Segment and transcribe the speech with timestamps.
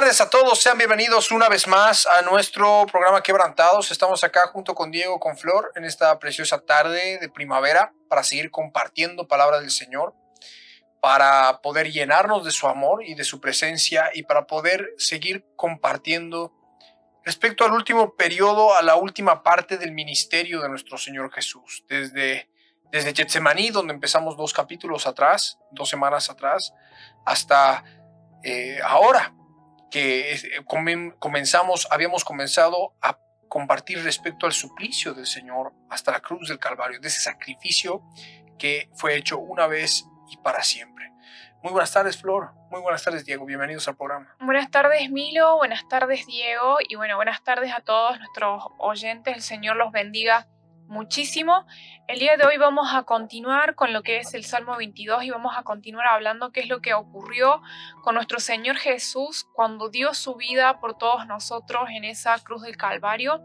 [0.00, 3.90] Tardes a todos, sean bienvenidos una vez más a nuestro programa Quebrantados.
[3.90, 8.50] Estamos acá junto con Diego, con Flor, en esta preciosa tarde de primavera para seguir
[8.50, 10.14] compartiendo palabra del Señor,
[11.02, 16.54] para poder llenarnos de su amor y de su presencia y para poder seguir compartiendo
[17.22, 22.48] respecto al último periodo, a la última parte del ministerio de nuestro Señor Jesús, desde,
[22.90, 26.72] desde Getsemaní, donde empezamos dos capítulos atrás, dos semanas atrás,
[27.26, 27.84] hasta
[28.42, 29.34] eh, ahora
[29.90, 33.18] que eh, comen- comenzamos, habíamos comenzado a
[33.48, 38.02] compartir respecto al suplicio del Señor hasta la cruz del Calvario, de ese sacrificio
[38.58, 41.10] que fue hecho una vez y para siempre.
[41.62, 42.52] Muy buenas tardes, Flor.
[42.70, 43.44] Muy buenas tardes, Diego.
[43.44, 44.34] Bienvenidos al programa.
[44.40, 49.34] Buenas tardes Milo, buenas tardes Diego y bueno, buenas tardes a todos nuestros oyentes.
[49.34, 50.46] El Señor los bendiga
[50.90, 51.66] muchísimo.
[52.08, 55.30] El día de hoy vamos a continuar con lo que es el Salmo 22 y
[55.30, 57.62] vamos a continuar hablando qué es lo que ocurrió
[58.02, 62.76] con nuestro Señor Jesús cuando dio su vida por todos nosotros en esa cruz del
[62.76, 63.40] Calvario.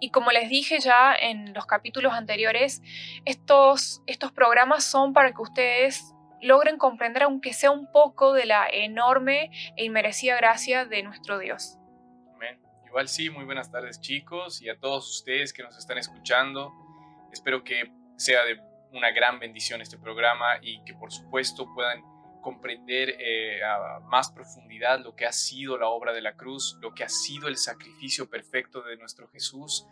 [0.00, 2.80] Y como les dije ya en los capítulos anteriores,
[3.26, 8.66] estos, estos programas son para que ustedes logren comprender aunque sea un poco de la
[8.66, 11.79] enorme e inmerecida gracia de nuestro Dios.
[12.90, 16.72] Igual sí, muy buenas tardes chicos y a todos ustedes que nos están escuchando.
[17.32, 18.60] Espero que sea de
[18.90, 22.02] una gran bendición este programa y que por supuesto puedan
[22.42, 26.92] comprender eh, a más profundidad lo que ha sido la obra de la cruz, lo
[26.92, 29.86] que ha sido el sacrificio perfecto de nuestro Jesús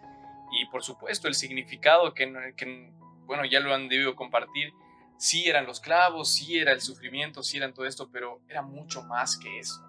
[0.60, 2.92] y por supuesto el significado que, que
[3.26, 4.72] bueno, ya lo han debido compartir.
[5.18, 9.04] Sí eran los clavos, sí era el sufrimiento, sí eran todo esto, pero era mucho
[9.04, 9.88] más que eso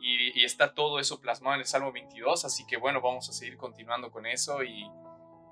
[0.00, 3.56] y, está todo eso plasmado en el Salmo 22, así que bueno, vamos a seguir
[3.56, 4.84] continuando con eso y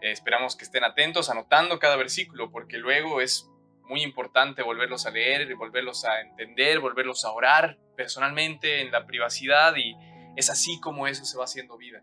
[0.00, 3.50] eh, esperamos que estén atentos, anotando cada versículo, porque luego es
[3.82, 9.74] muy importante volverlos a leer, volverlos a entender, volverlos a orar personalmente en la privacidad
[9.76, 9.96] y
[10.36, 12.02] es así como eso se va haciendo vida.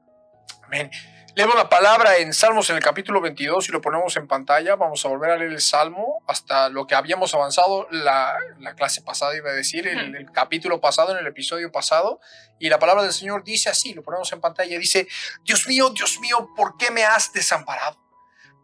[0.65, 0.91] Amén.
[1.35, 4.75] Leemos la palabra en Salmos en el capítulo 22 y lo ponemos en pantalla.
[4.75, 9.01] Vamos a volver a leer el Salmo hasta lo que habíamos avanzado la, la clase
[9.01, 12.19] pasada, iba a decir, el, el, capítulo pasado, en el episodio pasado.
[12.59, 15.07] Y la palabra del Señor dice así, lo ponemos en pantalla, dice,
[15.43, 17.97] Dios mío, Dios mío, ¿por qué me has desamparado?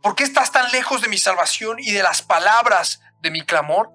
[0.04, 3.90] ¿Por qué estás tan lejos de mi salvación y de las palabras de mi clamor?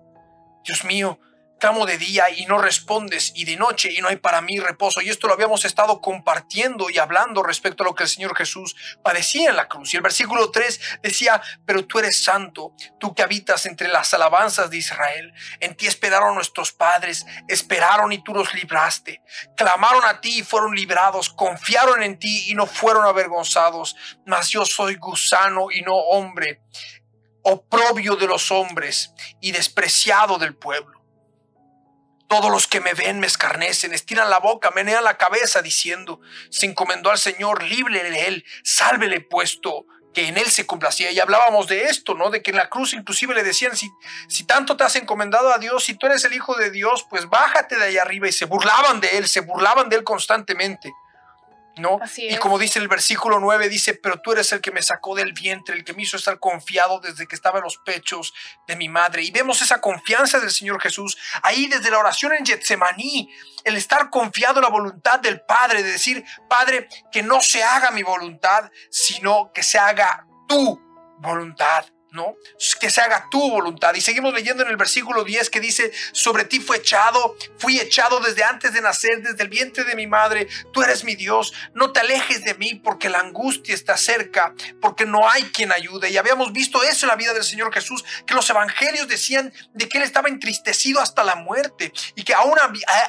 [0.64, 1.20] Dios mío,
[1.58, 5.00] clamo de día y no respondes, y de noche y no hay para mí reposo.
[5.00, 8.74] Y esto lo habíamos estado compartiendo y hablando respecto a lo que el Señor Jesús
[9.02, 9.94] padecía en la cruz.
[9.94, 14.70] Y el versículo 3 decía, pero tú eres santo, tú que habitas entre las alabanzas
[14.70, 15.32] de Israel.
[15.60, 19.22] En ti esperaron nuestros padres, esperaron y tú los libraste.
[19.56, 23.96] Clamaron a ti y fueron librados, confiaron en ti y no fueron avergonzados.
[24.26, 26.62] Mas yo soy gusano y no hombre,
[27.42, 30.93] oprobio de los hombres y despreciado del pueblo.
[32.34, 36.66] Todos los que me ven me escarnecen, estiran la boca, menean la cabeza, diciendo, se
[36.66, 41.12] encomendó al Señor, líbrele de él, sálvele puesto que en él se complacía.
[41.12, 42.30] Y hablábamos de esto, ¿no?
[42.30, 43.88] De que en la cruz inclusive le decían, si,
[44.26, 47.28] si tanto te has encomendado a Dios, si tú eres el Hijo de Dios, pues
[47.28, 48.26] bájate de ahí arriba.
[48.26, 50.92] Y se burlaban de él, se burlaban de él constantemente.
[51.76, 51.98] ¿No?
[52.16, 55.32] Y como dice el versículo 9, dice, pero tú eres el que me sacó del
[55.32, 58.34] vientre, el que me hizo estar confiado desde que estaba en los pechos
[58.66, 59.22] de mi madre.
[59.22, 63.30] Y vemos esa confianza del Señor Jesús ahí desde la oración en Getsemaní,
[63.64, 67.90] el estar confiado en la voluntad del Padre, de decir, Padre, que no se haga
[67.90, 70.80] mi voluntad, sino que se haga tu
[71.18, 71.86] voluntad.
[72.14, 72.36] ¿No?
[72.80, 73.94] Que se haga tu voluntad.
[73.94, 78.20] Y seguimos leyendo en el versículo 10 que dice, sobre ti fue echado, fui echado
[78.20, 81.92] desde antes de nacer, desde el vientre de mi madre, tú eres mi Dios, no
[81.92, 86.10] te alejes de mí porque la angustia está cerca, porque no hay quien ayude.
[86.10, 89.88] Y habíamos visto eso en la vida del Señor Jesús, que los evangelios decían de
[89.88, 92.54] que él estaba entristecido hasta la muerte y que aún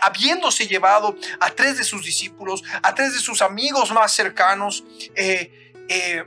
[0.01, 4.83] habiéndose llevado a tres de sus discípulos, a tres de sus amigos más cercanos,
[5.15, 6.25] eh, eh,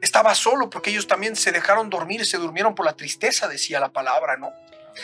[0.00, 3.90] estaba solo porque ellos también se dejaron dormir, se durmieron por la tristeza, decía la
[3.90, 4.52] palabra, ¿no?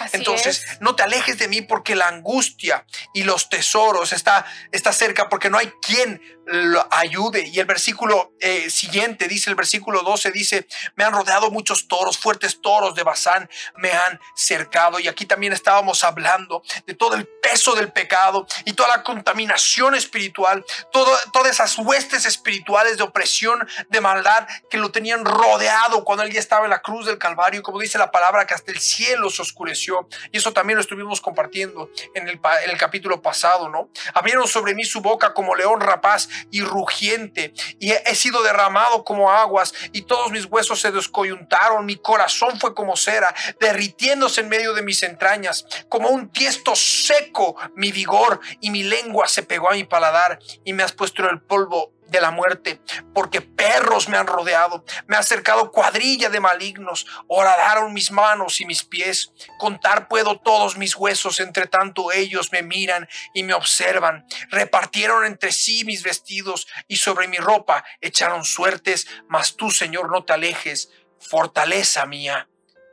[0.00, 0.80] Así Entonces, es.
[0.80, 5.50] no te alejes de mí porque la angustia y los tesoros está, está cerca porque
[5.50, 7.46] no hay quien lo ayude.
[7.46, 12.18] Y el versículo eh, siguiente dice, el versículo 12 dice, me han rodeado muchos toros,
[12.18, 14.98] fuertes toros de Bazán me han cercado.
[15.00, 19.94] Y aquí también estábamos hablando de todo el peso del pecado y toda la contaminación
[19.94, 26.24] espiritual, todo, todas esas huestes espirituales de opresión, de maldad que lo tenían rodeado cuando
[26.24, 28.80] él ya estaba en la cruz del Calvario, como dice la palabra, que hasta el
[28.80, 30.08] cielo se oscureció.
[30.32, 33.88] Y eso también lo estuvimos compartiendo en el, en el capítulo pasado, ¿no?
[34.14, 39.30] Abrieron sobre mí su boca como león rapaz y rugiente, y he, sido derramado como
[39.30, 44.74] aguas, y todos mis huesos se descoyuntaron, mi corazón fue como cera, derritiéndose en medio
[44.74, 49.74] de mis entrañas, como un tiesto seco mi vigor, y mi lengua se pegó a
[49.74, 52.80] mi paladar, y me has puesto en el polvo de la muerte,
[53.12, 58.66] porque perros me han rodeado, me ha acercado cuadrilla de malignos, horadaron mis manos y
[58.66, 64.26] mis pies, contar puedo todos mis huesos, entre tanto ellos me miran y me observan,
[64.50, 70.24] repartieron entre sí mis vestidos y sobre mi ropa echaron suertes, mas tú, Señor, no
[70.24, 72.48] te alejes, fortaleza mía,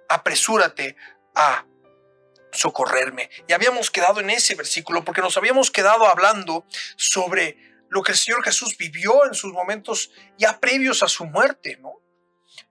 [0.09, 0.95] apresúrate
[1.35, 1.65] a
[2.51, 3.29] socorrerme.
[3.47, 6.65] Y habíamos quedado en ese versículo porque nos habíamos quedado hablando
[6.97, 11.77] sobre lo que el Señor Jesús vivió en sus momentos ya previos a su muerte,
[11.81, 12.01] ¿no?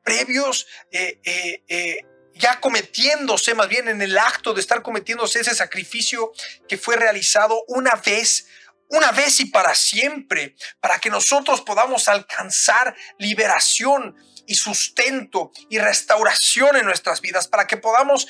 [0.02, 5.54] Previos, eh, eh, eh, ya cometiéndose, más bien en el acto de estar cometiéndose ese
[5.54, 6.32] sacrificio
[6.66, 8.46] que fue realizado una vez,
[8.88, 16.76] una vez y para siempre, para que nosotros podamos alcanzar liberación y sustento y restauración
[16.76, 18.26] en nuestras vidas, para que podamos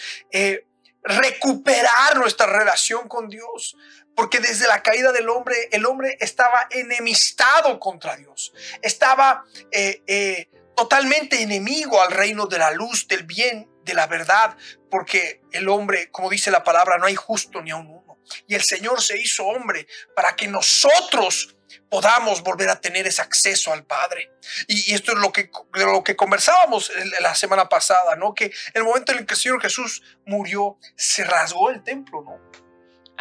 [1.04, 3.76] recuperar nuestra relación con Dios.
[4.15, 8.53] Porque desde la caída del hombre, el hombre estaba enemistado contra Dios.
[8.83, 14.57] Estaba eh, eh, totalmente enemigo al reino de la luz, del bien, de la verdad.
[14.91, 18.19] Porque el hombre, como dice la palabra, no hay justo ni a un uno.
[18.47, 21.57] Y el Señor se hizo hombre para que nosotros
[21.89, 24.31] podamos volver a tener ese acceso al Padre.
[24.67, 26.91] Y, esto es lo que, de lo que conversábamos
[27.21, 28.35] la semana pasada, ¿no?
[28.35, 32.69] Que el momento en el que el Señor Jesús murió, se rasgó el templo, ¿no?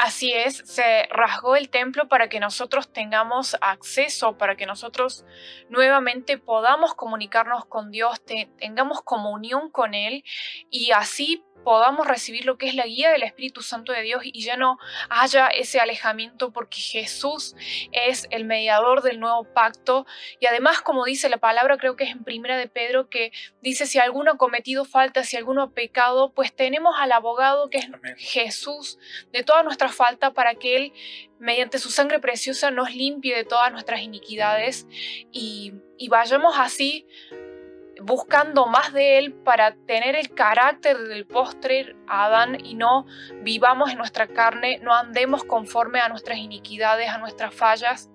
[0.01, 5.25] Así es, se rasgó el templo para que nosotros tengamos acceso, para que nosotros
[5.67, 10.23] nuevamente podamos comunicarnos con Dios, te- tengamos comunión con Él
[10.69, 14.41] y así podamos recibir lo que es la guía del Espíritu Santo de Dios y
[14.41, 14.77] ya no
[15.09, 17.55] haya ese alejamiento porque Jesús
[17.91, 20.05] es el mediador del nuevo pacto
[20.39, 23.85] y además como dice la palabra creo que es en primera de Pedro que dice
[23.85, 27.85] si alguno ha cometido falta, si alguno ha pecado, pues tenemos al abogado que es
[27.85, 28.15] Amén.
[28.17, 28.97] Jesús
[29.31, 30.93] de toda nuestra falta para que Él,
[31.39, 34.87] mediante su sangre preciosa, nos limpie de todas nuestras iniquidades
[35.31, 37.07] y, y vayamos así
[38.01, 43.05] buscando más de Él para tener el carácter del postre Adán y no
[43.41, 48.09] vivamos en nuestra carne, no andemos conforme a nuestras iniquidades, a nuestras fallas.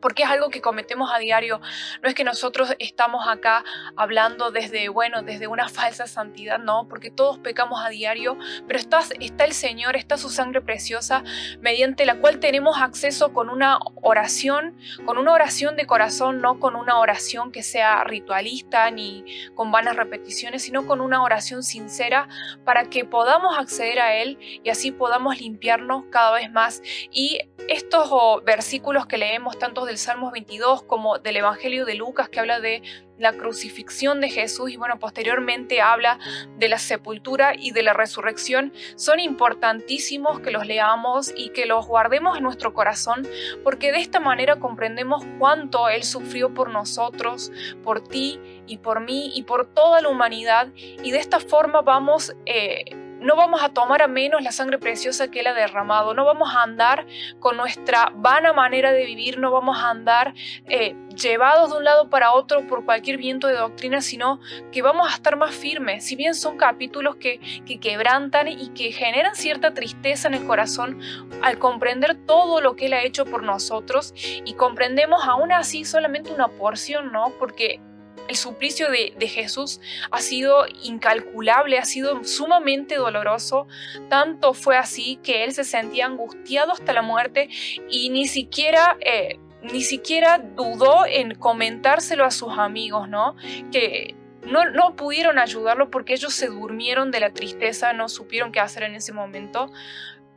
[0.00, 1.60] Porque es algo que cometemos a diario.
[2.02, 3.64] No es que nosotros estamos acá
[3.96, 8.36] hablando desde, bueno, desde una falsa santidad, no, porque todos pecamos a diario,
[8.66, 11.24] pero está, está el Señor, está su sangre preciosa,
[11.60, 16.76] mediante la cual tenemos acceso con una oración, con una oración de corazón, no con
[16.76, 22.28] una oración que sea ritualista ni con vanas repeticiones, sino con una oración sincera
[22.64, 26.82] para que podamos acceder a Él y así podamos limpiarnos cada vez más.
[27.10, 32.28] Y estos oh, versículos que leemos, tanto del Salmos 22 como del Evangelio de Lucas,
[32.28, 32.82] que habla de
[33.18, 36.18] la crucifixión de Jesús y bueno, posteriormente habla
[36.56, 41.86] de la sepultura y de la resurrección, son importantísimos que los leamos y que los
[41.86, 43.26] guardemos en nuestro corazón,
[43.62, 49.32] porque de esta manera comprendemos cuánto Él sufrió por nosotros, por ti y por mí
[49.34, 52.34] y por toda la humanidad, y de esta forma vamos...
[52.46, 56.24] Eh, no vamos a tomar a menos la sangre preciosa que Él ha derramado, no
[56.24, 57.06] vamos a andar
[57.40, 60.34] con nuestra vana manera de vivir, no vamos a andar
[60.68, 64.40] eh, llevados de un lado para otro por cualquier viento de doctrina, sino
[64.72, 66.04] que vamos a estar más firmes.
[66.04, 71.00] Si bien son capítulos que, que quebrantan y que generan cierta tristeza en el corazón
[71.42, 76.30] al comprender todo lo que Él ha hecho por nosotros y comprendemos aún así solamente
[76.30, 77.32] una porción, ¿no?
[77.38, 77.80] Porque
[78.28, 83.66] el suplicio de, Jesús ha sido incalculable, ha sido sumamente doloroso.
[84.08, 87.48] Tanto fue así que él se sentía angustiado hasta la muerte
[87.88, 93.36] y ni siquiera, eh, ni siquiera dudó en comentárselo a sus amigos, ¿no?
[93.72, 94.14] Que
[94.46, 98.82] no, no pudieron ayudarlo porque ellos se durmieron de la tristeza, no supieron qué hacer
[98.84, 99.70] en ese momento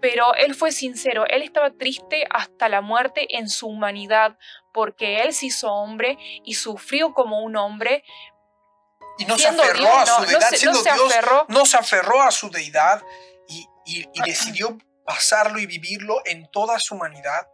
[0.01, 4.37] pero él fue sincero, él estaba triste hasta la muerte en su humanidad,
[4.73, 8.03] porque él se hizo hombre y sufrió como un hombre.
[9.17, 11.11] Y no se aferró Dios, a su no, deidad, no se, siendo no se Dios,
[11.11, 11.45] aferró.
[11.49, 13.01] no se aferró a su deidad
[13.47, 17.47] y, y decidió pasarlo y vivirlo en toda su humanidad.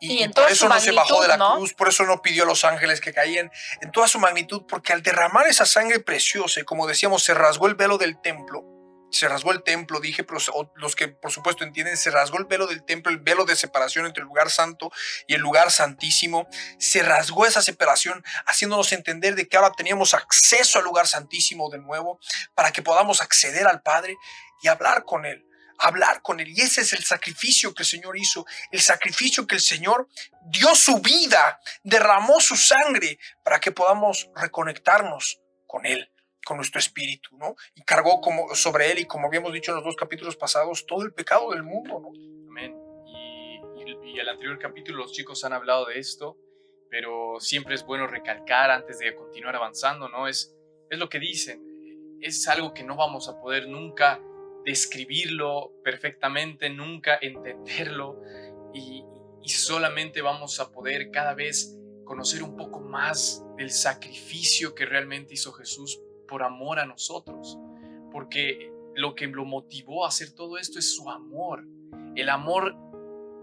[0.00, 1.88] Y, Y en y toda por eso su no se bajó de la cruz, por
[1.88, 3.50] eso no pidió a los ángeles que caían,
[3.80, 7.66] en toda su magnitud, porque al derramar esa sangre preciosa, y como decíamos, se rasgó
[7.66, 8.64] el velo del templo,
[9.10, 12.44] se rasgó el templo, dije, pero o los que por supuesto entienden, se rasgó el
[12.44, 14.90] velo del templo, el velo de separación entre el lugar santo
[15.26, 16.48] y el lugar santísimo,
[16.78, 21.78] se rasgó esa separación, haciéndonos entender de que ahora teníamos acceso al lugar santísimo de
[21.78, 22.18] nuevo,
[22.54, 24.16] para que podamos acceder al Padre
[24.62, 25.46] y hablar con Él
[25.78, 26.48] hablar con Él.
[26.48, 30.08] Y ese es el sacrificio que el Señor hizo, el sacrificio que el Señor
[30.42, 36.10] dio su vida, derramó su sangre para que podamos reconectarnos con Él,
[36.46, 37.56] con nuestro espíritu, ¿no?
[37.74, 41.02] Y cargó como, sobre Él, y como habíamos dicho en los dos capítulos pasados, todo
[41.02, 42.12] el pecado del mundo, ¿no?
[42.48, 42.72] Amén.
[43.04, 46.38] Y, y, y el anterior capítulo los chicos han hablado de esto,
[46.88, 50.28] pero siempre es bueno recalcar antes de continuar avanzando, ¿no?
[50.28, 50.56] Es,
[50.88, 54.22] es lo que dicen, es algo que no vamos a poder nunca
[54.64, 58.20] describirlo perfectamente, nunca entenderlo
[58.72, 59.04] y,
[59.42, 65.34] y solamente vamos a poder cada vez conocer un poco más del sacrificio que realmente
[65.34, 67.58] hizo Jesús por amor a nosotros,
[68.12, 71.64] porque lo que lo motivó a hacer todo esto es su amor,
[72.14, 72.74] el amor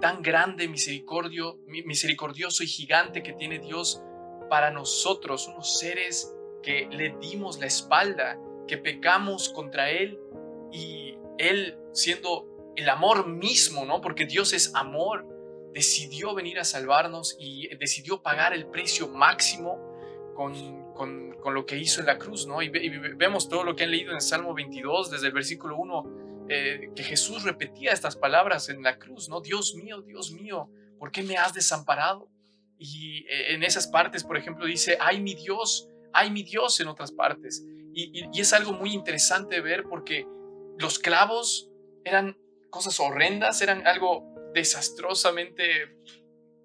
[0.01, 4.01] tan grande, misericordio, mi- misericordioso y gigante que tiene Dios
[4.49, 8.37] para nosotros, unos seres que le dimos la espalda,
[8.67, 10.19] que pecamos contra Él
[10.71, 14.01] y Él siendo el amor mismo, ¿no?
[14.01, 15.27] Porque Dios es amor,
[15.73, 19.79] decidió venir a salvarnos y decidió pagar el precio máximo
[20.35, 22.61] con, con- con lo que hizo en la cruz, ¿no?
[22.61, 25.33] Y, ve- y ve- vemos todo lo que han leído en Salmo 22, desde el
[25.33, 29.41] versículo 1, eh, que Jesús repetía estas palabras en la cruz, ¿no?
[29.41, 32.29] Dios mío, Dios mío, ¿por qué me has desamparado?
[32.79, 36.87] Y eh, en esas partes, por ejemplo, dice, ay mi Dios, ay mi Dios en
[36.87, 37.63] otras partes.
[37.95, 40.25] Y es algo muy interesante ver porque
[40.79, 41.69] los clavos
[42.03, 42.35] eran
[42.71, 45.63] cosas horrendas, eran algo desastrosamente,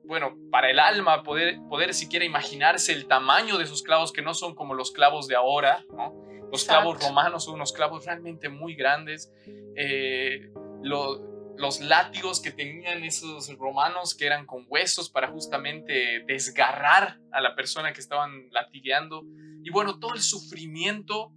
[0.09, 4.35] bueno, para el alma poder, poder siquiera imaginarse el tamaño de esos clavos que no
[4.35, 6.15] son como los clavos de ahora, ¿no?
[6.51, 9.31] Los clavos romanos son unos clavos realmente muy grandes.
[9.77, 10.51] Eh,
[10.83, 17.41] lo- los látigos que tenían esos romanos que eran con huesos para justamente desgarrar a
[17.41, 19.25] la persona que estaban latigueando.
[19.65, 21.33] Y bueno, todo el sufrimiento,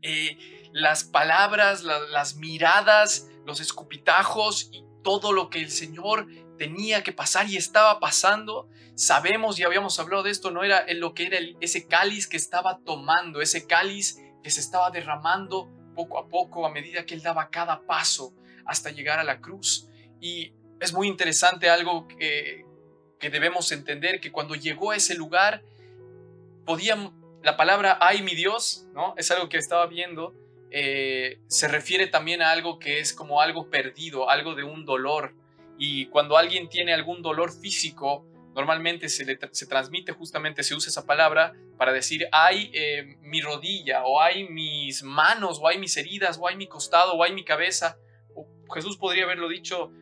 [0.00, 0.38] eh,
[0.72, 6.26] las palabras, la- las miradas, los escupitajos y todo lo que el Señor
[6.58, 8.68] tenía que pasar y estaba pasando.
[8.94, 12.80] Sabemos y habíamos hablado de esto, no era lo que era ese cáliz que estaba
[12.84, 17.50] tomando, ese cáliz que se estaba derramando poco a poco a medida que él daba
[17.50, 18.34] cada paso
[18.66, 19.88] hasta llegar a la cruz.
[20.20, 22.64] Y es muy interesante algo que,
[23.18, 25.62] que debemos entender, que cuando llegó a ese lugar,
[26.64, 27.12] podían,
[27.42, 29.14] la palabra ay mi Dios, ¿no?
[29.16, 30.34] Es algo que estaba viendo,
[30.70, 35.34] eh, se refiere también a algo que es como algo perdido, algo de un dolor.
[35.78, 41.06] Y cuando alguien tiene algún dolor físico, normalmente se, le transmite justamente, se usa esa
[41.06, 46.38] palabra para decir, ay eh, mi rodilla, o hay mis manos, o hay mis heridas,
[46.40, 47.96] o hay mi costado, o hay mi cabeza.
[48.74, 49.92] Jesús podría haberlo dicho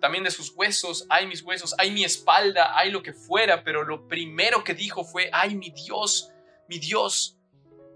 [0.00, 3.84] también de sus huesos, hay mis huesos, hay mi espalda, hay lo que fuera, pero
[3.84, 6.32] lo primero que dijo fue, ay mi Dios,
[6.68, 7.38] mi Dios,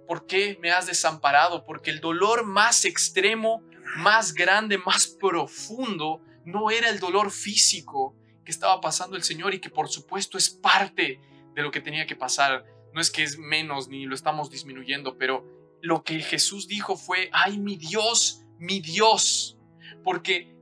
[0.06, 1.64] ¿por qué me has desamparado?
[1.64, 3.62] Porque el dolor más extremo,
[3.96, 9.60] más grande, más profundo, no era el dolor físico que estaba pasando el Señor y
[9.60, 11.20] que por supuesto es parte
[11.54, 12.64] de lo que tenía que pasar.
[12.92, 15.44] No es que es menos ni lo estamos disminuyendo, pero
[15.82, 19.58] lo que Jesús dijo fue, ay mi Dios, mi Dios,
[20.04, 20.54] porque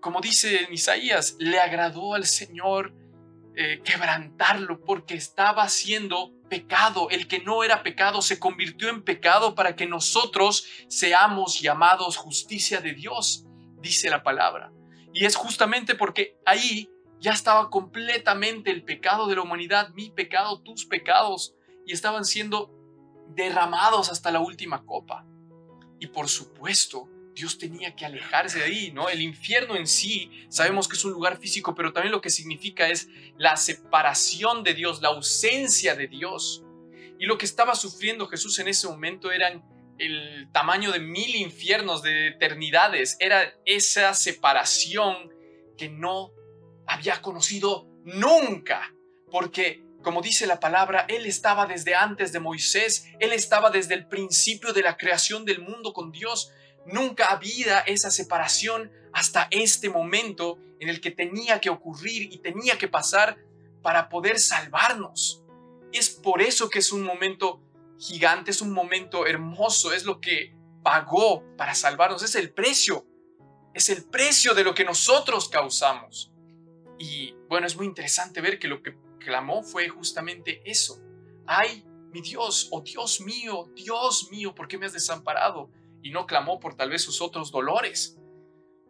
[0.00, 2.94] como dice en Isaías, le agradó al Señor
[3.56, 7.08] eh, quebrantarlo porque estaba haciendo pecado.
[7.10, 12.80] El que no era pecado se convirtió en pecado para que nosotros seamos llamados justicia
[12.80, 13.44] de Dios,
[13.80, 14.72] dice la palabra.
[15.18, 20.62] Y es justamente porque ahí ya estaba completamente el pecado de la humanidad, mi pecado,
[20.62, 22.72] tus pecados, y estaban siendo
[23.34, 25.26] derramados hasta la última copa.
[25.98, 29.08] Y por supuesto, Dios tenía que alejarse de ahí, ¿no?
[29.08, 32.86] El infierno en sí, sabemos que es un lugar físico, pero también lo que significa
[32.86, 36.62] es la separación de Dios, la ausencia de Dios.
[37.18, 39.64] Y lo que estaba sufriendo Jesús en ese momento eran
[39.98, 45.32] el tamaño de mil infiernos, de eternidades, era esa separación
[45.76, 46.32] que no
[46.86, 48.94] había conocido nunca,
[49.30, 54.06] porque como dice la palabra, Él estaba desde antes de Moisés, Él estaba desde el
[54.06, 56.52] principio de la creación del mundo con Dios,
[56.88, 62.78] Nunca había esa separación hasta este momento en el que tenía que ocurrir y tenía
[62.78, 63.36] que pasar
[63.82, 65.44] para poder salvarnos.
[65.92, 67.60] Es por eso que es un momento
[67.98, 73.04] gigante, es un momento hermoso, es lo que pagó para salvarnos, es el precio.
[73.74, 76.32] es el precio de lo que nosotros causamos.
[76.98, 81.00] Y bueno, es muy interesante ver que lo que clamó fue justamente eso.
[81.46, 85.70] Ay, mi Dios, oh Dios mío, Dios mío, ¿por qué me has desamparado?
[86.02, 88.18] Y no clamó por tal vez sus otros dolores,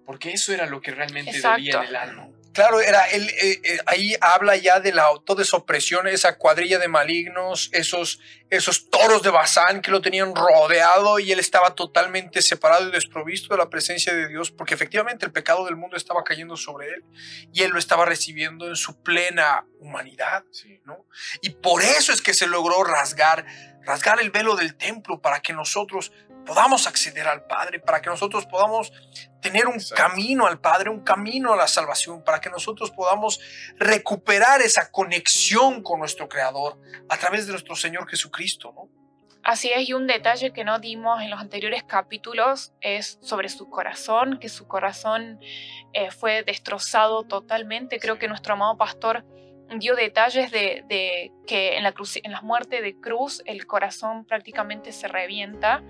[0.06, 2.30] porque eso era lo que realmente dolía en el alma.
[2.52, 6.78] Claro, era él, eh, eh, ahí habla ya de la toda esa opresión, esa cuadrilla
[6.78, 12.42] de malignos, esos, esos toros de Bazán que lo tenían rodeado y él estaba totalmente
[12.42, 16.24] separado y desprovisto de la presencia de Dios, porque efectivamente el pecado del mundo estaba
[16.24, 17.04] cayendo sobre él
[17.52, 20.44] y él lo estaba recibiendo en su plena humanidad,
[20.84, 21.06] ¿no?
[21.42, 23.46] Y por eso es que se logró rasgar,
[23.82, 26.12] rasgar el velo del templo para que nosotros
[26.48, 28.90] podamos acceder al Padre, para que nosotros podamos
[29.42, 33.38] tener un camino al Padre, un camino a la salvación, para que nosotros podamos
[33.76, 38.88] recuperar esa conexión con nuestro Creador a través de nuestro Señor Jesucristo, ¿no?
[39.44, 43.68] Así es, y un detalle que no dimos en los anteriores capítulos es sobre su
[43.68, 45.38] corazón, que su corazón
[45.92, 48.00] eh, fue destrozado totalmente.
[48.00, 49.24] Creo que nuestro amado pastor
[49.76, 54.92] dio detalles de, que en la, cruz, en la muerte de cruz el corazón prácticamente
[54.92, 55.82] se revienta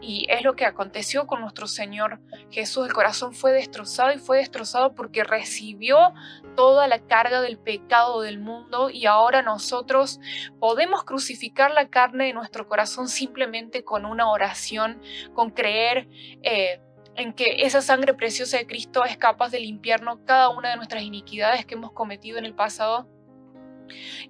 [0.00, 2.86] y es lo que aconteció con nuestro Señor Jesús.
[2.86, 6.14] El corazón fue destrozado y fue destrozado porque recibió
[6.54, 10.20] toda la carga del pecado del mundo y ahora nosotros
[10.60, 15.00] podemos crucificar la carne de nuestro corazón simplemente con una oración,
[15.34, 16.08] con creer.
[16.42, 16.80] Eh,
[17.16, 21.04] en que esa sangre preciosa de Cristo es capaz de limpiarnos cada una de nuestras
[21.04, 23.08] iniquidades que hemos cometido en el pasado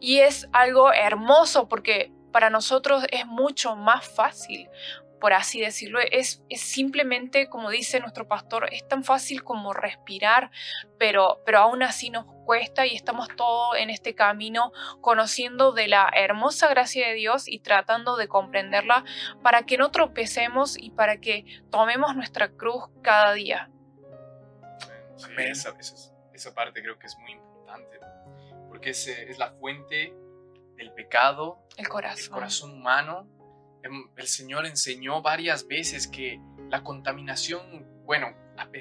[0.00, 4.68] y es algo hermoso porque para nosotros es mucho más fácil,
[5.20, 6.00] por así decirlo.
[6.00, 10.50] Es, es, simplemente, como dice nuestro pastor, es tan fácil como respirar,
[10.99, 16.11] pero, pero aún así nos cuesta y estamos todos en este camino conociendo de la
[16.14, 19.04] hermosa gracia de Dios y tratando de comprenderla
[19.42, 23.70] para que no tropecemos y para que tomemos nuestra cruz cada día.
[25.38, 25.73] esa,
[26.32, 28.00] esa parte creo que es muy importante
[28.91, 30.14] es, eh, es la fuente
[30.76, 32.25] del pecado, el corazón.
[32.25, 33.29] el corazón humano.
[33.83, 38.35] Em, el Señor enseñó varias veces que la contaminación, bueno,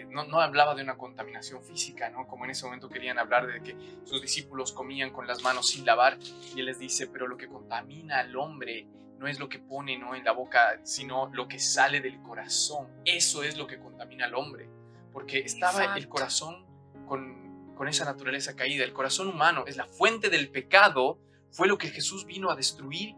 [0.09, 2.27] no, no, hablaba de una contaminación física, ¿no?
[2.27, 5.85] Como en ese momento querían hablar de que sus discípulos comían con las manos sin
[5.85, 6.17] lavar,
[6.55, 9.97] y Él les dice, pero lo que contamina al hombre no es lo que pone
[9.97, 10.15] ¿no?
[10.15, 12.87] en la boca, sino lo que sale del corazón.
[13.05, 14.69] Eso es lo que contamina al hombre,
[15.11, 16.65] porque estaba el corazón
[17.07, 17.42] con
[17.75, 18.83] con esa naturaleza caída.
[18.83, 21.19] El corazón humano es la fuente del pecado,
[21.51, 23.15] fue lo que Jesús vino a destruir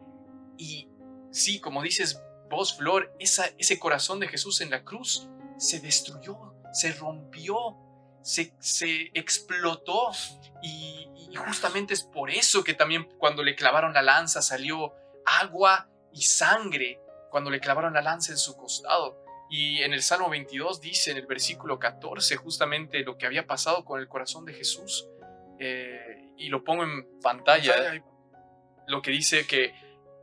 [0.58, 0.90] y
[1.32, 5.28] sí, como dices vos, Flor, ese corazón de Jesús en la cruz
[5.58, 6.38] se destruyó,
[6.74, 7.78] se rompió,
[8.22, 8.54] se,
[9.14, 10.12] explotó
[10.62, 14.94] y justamente es por eso que también cuando le clavaron la lanza salió
[15.26, 19.25] agua y sangre, cuando le clavaron la lanza en su costado.
[19.50, 23.86] Y en el Salmo 22 dice en el versículo 14 justamente lo que había pasado
[23.86, 25.08] con el corazón de Jesús.
[25.60, 28.04] Eh, y lo pongo en pantalla.
[28.88, 29.74] Lo que dice que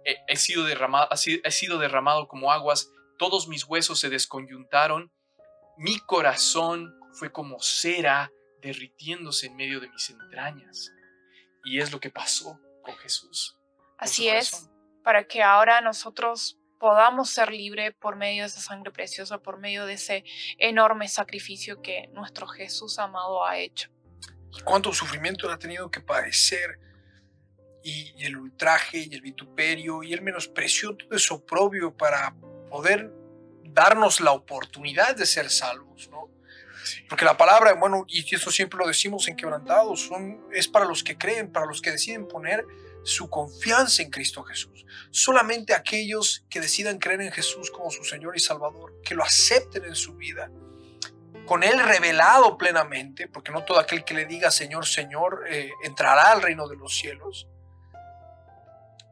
[0.05, 5.13] he sido, derramado, he sido derramado como aguas, todos mis huesos se desconyuntaron,
[5.77, 8.31] mi corazón fue como cera
[8.61, 10.93] derritiéndose en medio de mis entrañas.
[11.65, 13.57] Y es lo que pasó con Jesús.
[13.99, 14.69] Así es,
[15.05, 19.87] para que ahora nosotros podamos ser libres por medio de esa sangre preciosa, por medio
[19.87, 20.25] de ese
[20.59, 23.89] enorme sacrificio que nuestro Jesús amado ha hecho.
[24.65, 26.81] cuánto sufrimiento ha tenido que padecer,
[27.85, 32.35] y, el ultraje, y el vituperio, y el menosprecio, todo eso oprobio para
[32.69, 33.13] poder
[33.63, 36.31] darnos la oportunidad de ser salvos, ¿no?
[37.09, 41.05] Porque la palabra, bueno, y eso siempre lo decimos en quebrantados, son, es para los
[41.05, 42.65] que creen, para los que deciden poner
[43.05, 44.85] su confianza en Cristo Jesús.
[45.11, 49.85] Solamente aquellos que decidan creer en Jesús como su Señor y Salvador, que lo acepten
[49.85, 50.51] en su vida,
[51.47, 56.33] con Él revelado plenamente, porque no todo aquel que le diga Señor, Señor, eh, entrará
[56.33, 57.49] al reino de los cielos.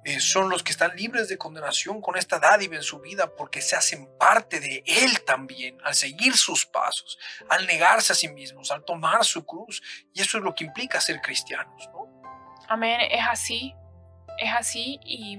[0.04, 3.60] Eh, son los que están libres de condenación con esta dádiva en su vida porque
[3.60, 7.18] se hacen parte de Él también, al seguir sus pasos,
[7.50, 9.82] al negarse a sí mismos, al tomar su cruz.
[10.14, 11.86] Y eso es lo que implica ser cristianos.
[11.92, 12.22] ¿no?
[12.68, 13.74] Amén, es así
[14.40, 15.36] es así y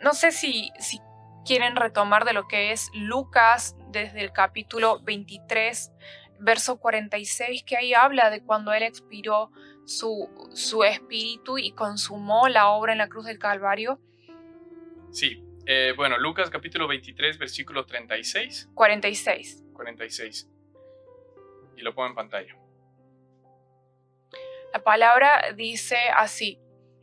[0.00, 1.00] no sé si, si
[1.46, 5.92] quieren retomar de lo que es Lucas desde el capítulo 23,
[6.40, 9.50] verso 46, que ahí habla de cuando Él expiró
[9.86, 14.00] su, su espíritu y consumó la obra en la cruz del Calvario.
[15.12, 18.70] Sí, eh, bueno, Lucas capítulo 23, versículo 36.
[18.74, 19.64] 46.
[19.72, 20.50] 46.
[21.76, 22.56] Y lo pongo en pantalla.
[24.72, 26.58] La palabra dice así,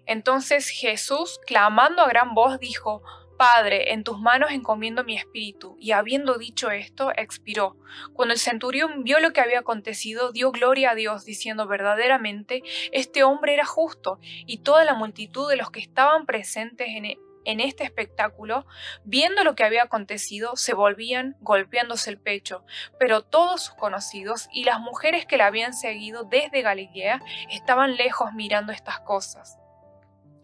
[0.10, 3.04] entonces Jesús, clamando a gran voz, dijo,
[3.38, 5.78] Padre, en tus manos encomiendo mi espíritu.
[5.80, 7.78] Y habiendo dicho esto, expiró.
[8.14, 13.24] Cuando el centurión vio lo que había acontecido, dio gloria a Dios, diciendo verdaderamente, este
[13.24, 14.18] hombre era justo,
[14.48, 17.06] y toda la multitud de los que estaban presentes en,
[17.46, 18.66] en este espectáculo,
[19.04, 22.66] viendo lo que había acontecido, se volvían golpeándose el pecho,
[22.98, 28.34] pero todos sus conocidos y las mujeres que la habían seguido desde Galilea estaban lejos
[28.34, 29.59] mirando estas cosas.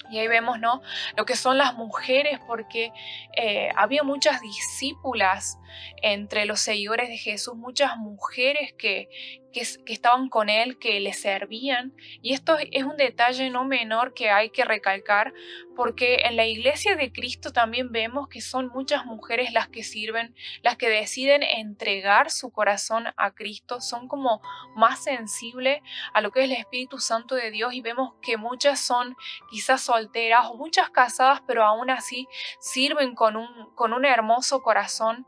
[0.10, 0.82] Y ahí vemos, ¿no?
[1.16, 2.92] Lo que son las mujeres, porque
[3.36, 5.60] eh, había muchas discípulas
[6.02, 9.10] entre los seguidores de Jesús, muchas mujeres que,
[9.56, 11.94] que, estaban con él, que le servían.
[12.22, 15.34] Y esto es un detalle no menor que hay que recalcar,
[15.78, 20.36] porque en la iglesia de Cristo también vemos que son muchas mujeres las que sirven,
[20.62, 24.42] las que deciden entregar su corazón a Cristo, son como
[24.76, 25.80] más sensibles
[26.14, 29.16] a lo que es el Espíritu Santo de Dios y vemos que muchas son
[29.50, 32.28] quizás solteras o muchas casadas, pero aún así
[32.60, 35.26] sirven con un, con un hermoso corazón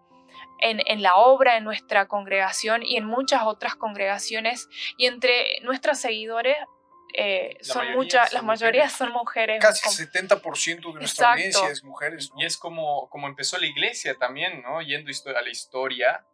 [0.59, 4.69] en, la obra, en nuestra congregación y en muchas otras congregaciones.
[4.97, 6.57] Y entre nuestros seguidores
[7.13, 9.61] eh, son muchas, las mayorías son mujeres.
[9.61, 12.31] Casi 70% de nuestra audiencia es mujeres.
[12.37, 14.81] Y es como, como empezó la iglesia también, ¿no?
[14.81, 16.25] Yendo a la historia,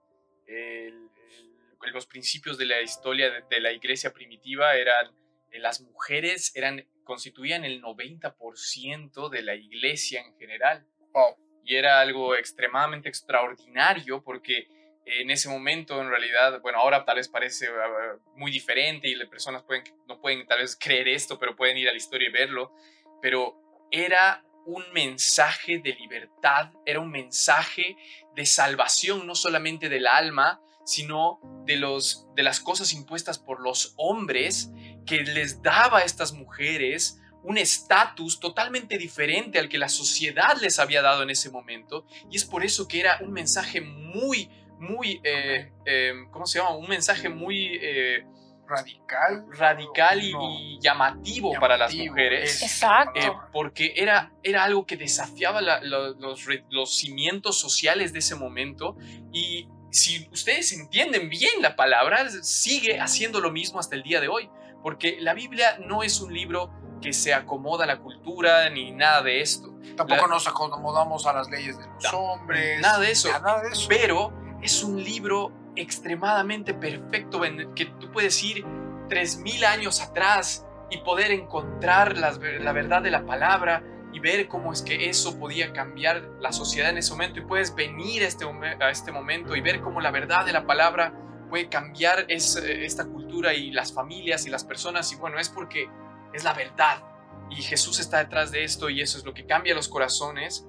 [1.91, 5.13] los principios de la historia de, la iglesia primitiva eran,
[5.51, 10.85] eh, las mujeres eran, constituían el 90% de la iglesia en general.
[11.11, 14.67] Wow y era algo extremadamente extraordinario porque
[15.05, 19.27] en ese momento en realidad, bueno, ahora tal vez parece ah, muy diferente y las
[19.27, 22.31] personas pueden, no pueden tal vez creer esto, pero pueden ir a la historia y
[22.31, 22.73] verlo,
[23.21, 23.59] pero
[23.91, 27.97] era un mensaje de libertad, era un mensaje
[28.33, 33.93] de salvación, no solamente del alma, sino de, los, de las cosas impuestas por los
[33.97, 34.71] hombres
[35.05, 40.79] que les daba a estas mujeres un estatus totalmente diferente al que la sociedad les
[40.79, 42.05] había dado en ese momento.
[42.29, 46.75] Y es por eso que era un mensaje muy, muy, eh, em, ¿cómo se llama?
[46.75, 47.79] Un mensaje muy...
[47.81, 48.25] Eh,
[48.65, 49.45] radical.
[49.51, 52.61] Radical y, llamativo, para las mujeres.
[52.61, 53.19] Exacto.
[53.19, 58.97] Eh, porque era, era algo que desafiaba los, los cimientos sociales de ese momento
[59.31, 64.27] y si ustedes entienden bien la palabra, sigue haciendo lo mismo hasta el día de
[64.27, 64.49] hoy,
[64.81, 66.71] porque la Biblia no es un libro
[67.03, 69.73] que se acomoda a la cultura ni nada de esto.
[69.97, 72.79] Tampoco nos acomodamos a las leyes de los hombres.
[72.79, 73.29] Nada de, eso.
[73.29, 73.87] nada de eso.
[73.89, 77.41] Pero es un libro extremadamente perfecto
[77.75, 78.63] que tú puedes ir
[79.09, 84.71] 3.000 años atrás y poder encontrar la, la verdad de la palabra y ver cómo
[84.71, 88.45] es que eso podía cambiar la sociedad en ese momento y puedes venir a este,
[88.45, 91.13] a este momento y ver cómo la verdad de la palabra
[91.49, 95.89] puede cambiar esta cultura y las familias y las personas y bueno, es porque
[96.33, 97.03] es la verdad.
[97.49, 100.67] Y Jesús está detrás de esto y eso es lo que cambia los corazones.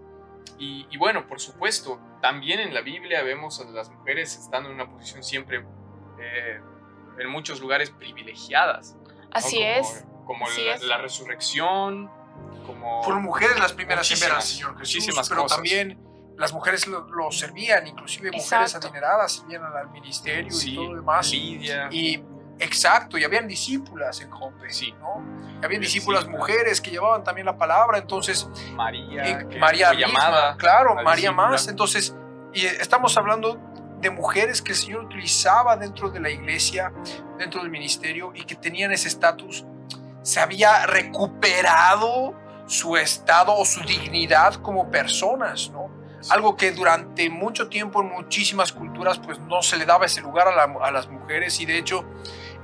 [0.59, 4.89] Y, bueno, por supuesto, también en la Biblia vemos a las mujeres estando en una
[4.89, 5.65] posición siempre,
[6.21, 6.61] eh,
[7.19, 8.97] en muchos lugares, privilegiadas.
[9.33, 10.05] Así es.
[10.27, 10.47] Como
[10.83, 12.11] la, resurrección,
[12.67, 13.03] como...
[13.03, 15.99] Fueron mujeres las primeras en ver al Señor Jesús, pero también
[16.37, 21.31] las mujeres lo, servían, inclusive mujeres adineradas servían al ministerio y todo lo demás.
[21.31, 21.89] Lidia.
[21.91, 22.23] Y
[22.59, 24.95] Exacto, y habían discípulas en Jope, sí.
[25.01, 25.23] ¿no?
[25.61, 28.49] Y habían discípulas mujeres que llevaban también la palabra, entonces...
[28.75, 30.57] María, eh, María llamada.
[30.57, 31.69] Claro, María más.
[31.69, 32.15] Entonces,
[32.53, 33.59] y estamos hablando
[34.01, 36.93] de mujeres que el Señor utilizaba dentro de la iglesia,
[37.39, 39.65] dentro del ministerio, y que tenían ese estatus,
[40.23, 42.35] se había recuperado
[42.67, 45.91] su estado o su dignidad como personas, ¿no?
[46.31, 50.49] algo que durante mucho tiempo en muchísimas culturas pues no se le daba ese lugar
[50.49, 52.05] a, a, las mujeres y de hecho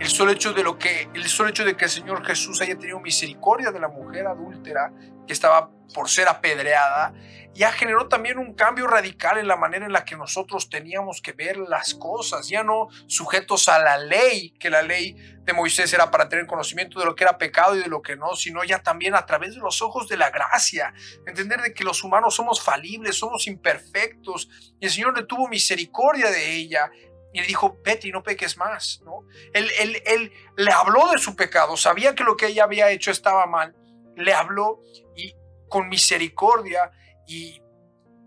[0.00, 2.76] el solo hecho de lo que el solo hecho de que el Señor Jesús haya
[2.78, 4.92] tenido misericordia de la mujer adúltera
[5.26, 7.12] que estaba por ser apedreada
[7.52, 11.32] ya generó también un cambio radical en la manera en la que nosotros teníamos que
[11.32, 16.10] ver las cosas, ya no sujetos a la ley, que la ley de Moisés era
[16.10, 18.82] para tener conocimiento de lo que era pecado y de lo que no, sino ya
[18.82, 20.94] también a través de los ojos de la gracia,
[21.26, 26.30] entender de que los humanos somos falibles, somos imperfectos, y el Señor le tuvo misericordia
[26.30, 26.90] de ella,
[27.32, 29.24] y le dijo, vete y no peques más, ¿no?
[29.52, 33.10] Él, él, él le habló de su pecado, sabía que lo que ella había hecho
[33.10, 33.74] estaba mal,
[34.16, 34.80] le habló
[35.16, 35.34] y
[35.68, 36.90] con misericordia
[37.26, 37.62] y,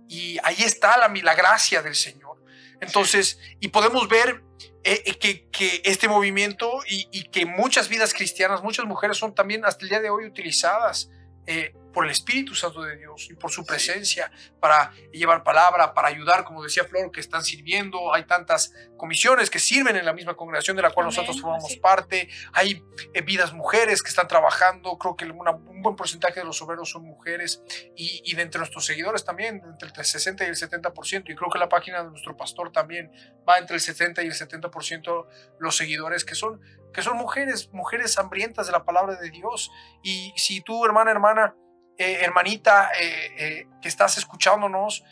[0.07, 2.41] y ahí está la, la gracia del Señor.
[2.79, 4.43] Entonces, y podemos ver
[4.83, 9.33] eh, eh, que, que, este movimiento y, y, que muchas vidas cristianas, muchas mujeres son
[9.33, 11.09] también hasta el día de hoy utilizadas
[11.45, 16.07] eh, por el Espíritu Santo de Dios y por su presencia para llevar palabra, para
[16.07, 18.13] ayudar, como decía Flor, que están sirviendo.
[18.13, 21.65] Hay tantas comisiones que sirven en la misma congregación de la cual Amén, nosotros formamos
[21.71, 21.79] así.
[21.79, 22.27] parte.
[22.53, 24.97] Hay eh, vidas mujeres que están trabajando.
[24.97, 27.61] Creo que una- un buen porcentaje de los obreros son mujeres
[27.95, 31.29] y, y de entre nuestros seguidores también, entre el 60 y el 70%.
[31.31, 33.11] Y creo que la página de nuestro pastor también
[33.47, 35.27] va entre el 70 y el 70%
[35.59, 36.61] los seguidores que son,
[36.93, 39.71] que son mujeres, mujeres hambrientas de la palabra de Dios.
[40.01, 41.55] Y si tú, hermana, hermana,
[41.97, 45.03] eh, hermanita, eh, eh, que estás escuchándonos,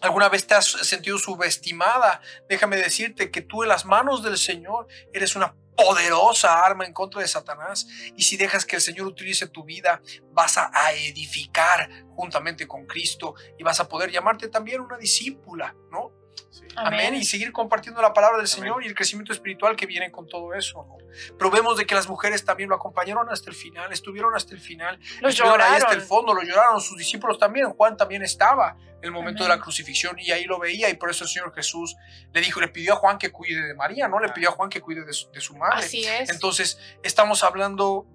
[0.00, 4.86] alguna vez te has sentido subestimada, déjame decirte que tú en las manos del Señor
[5.12, 9.48] eres una poderosa arma en contra de Satanás y si dejas que el Señor utilice
[9.48, 10.00] tu vida
[10.32, 16.12] vas a edificar juntamente con Cristo y vas a poder llamarte también una discípula, ¿no?
[16.50, 16.64] Sí.
[16.76, 17.14] Amén.
[17.14, 18.62] Y seguir compartiendo la palabra del Amén.
[18.62, 20.84] Señor y el crecimiento espiritual que viene con todo eso.
[20.88, 20.96] ¿no?
[21.38, 24.60] Pero vemos de que las mujeres también lo acompañaron hasta el final, estuvieron hasta el
[24.60, 26.06] final, Lo estuvieron ahí hasta el lloraron.
[26.08, 27.70] fondo, lo lloraron sus discípulos también.
[27.70, 29.58] Juan también estaba en el momento de Amén.
[29.58, 31.96] la crucifixión y ahí lo veía y por eso el Señor Jesús
[32.32, 34.18] le dijo, le pidió a Juan que cuide de María, ¿no?
[34.18, 35.84] Le pidió a Juan que cuide de su, de su madre.
[35.84, 36.30] Así es.
[36.30, 38.06] Entonces, estamos hablando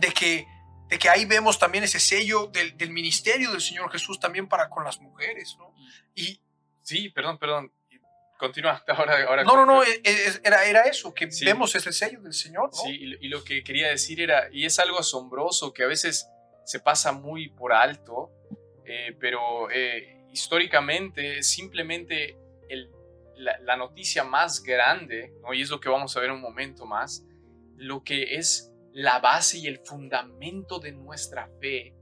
[0.00, 0.46] de que,
[0.88, 4.68] de que ahí vemos también ese sello del, del ministerio del Señor Jesús también para
[4.68, 5.72] con las mujeres, ¿no?
[6.14, 6.40] Y,
[6.82, 7.72] Sí, perdón, perdón.
[8.38, 8.82] Continúa.
[8.88, 11.44] Ahora, ahora No, no, no, e- e- era, era eso, que Sí.
[11.44, 12.72] vemos ese sello del Señor, ¿no?
[12.72, 15.86] Sí, y, lo- y lo que quería decir era, y es algo asombroso que a
[15.86, 16.28] veces
[16.64, 18.30] se pasa muy por alto,
[18.84, 22.36] eh, pero eh, históricamente simplemente
[22.68, 22.90] el-
[23.36, 25.54] la, la noticia más grande, ¿no?
[25.54, 27.24] y es lo que vamos a ver un momento más,
[27.76, 31.94] lo que es la base y el fundamento de nuestra fe.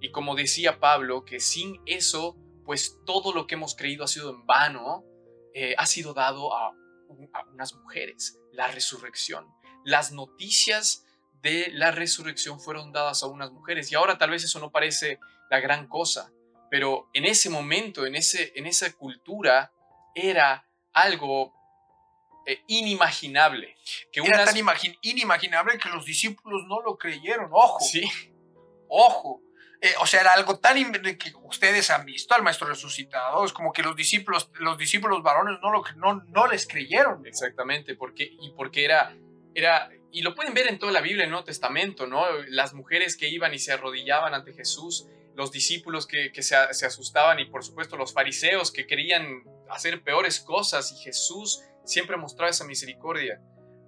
[0.00, 2.36] Y como decía Pablo, que sin eso,
[2.68, 5.02] pues todo lo que hemos creído ha sido en vano,
[5.54, 6.70] eh, ha sido dado a,
[7.08, 9.46] un- a unas mujeres, la resurrección.
[9.86, 11.06] Las noticias
[11.40, 15.18] de la resurrección fueron dadas a unas mujeres y ahora tal vez eso no parece
[15.48, 16.30] la gran cosa,
[16.70, 19.72] pero en ese momento, en, ese, en esa cultura,
[20.14, 21.54] era algo
[22.46, 23.76] eh, inimaginable.
[24.12, 28.02] Que Era unas- tan imagi- inimaginable que los discípulos no lo creyeron, ojo, Sí,
[28.88, 29.40] ojo.
[29.80, 33.72] Eh, o sea, era algo tan que ustedes han visto al maestro resucitado, es como
[33.72, 37.24] que los discípulos, los discípulos varones no, lo, no, no les creyeron.
[37.26, 39.14] Exactamente, porque, y porque era,
[39.54, 42.24] era, y lo pueden ver en toda la Biblia, en el Nuevo Testamento, ¿no?
[42.48, 46.86] Las mujeres que iban y se arrodillaban ante Jesús, los discípulos que, que se, se
[46.86, 52.50] asustaban y por supuesto los fariseos que querían hacer peores cosas y Jesús siempre mostraba
[52.50, 53.40] esa misericordia.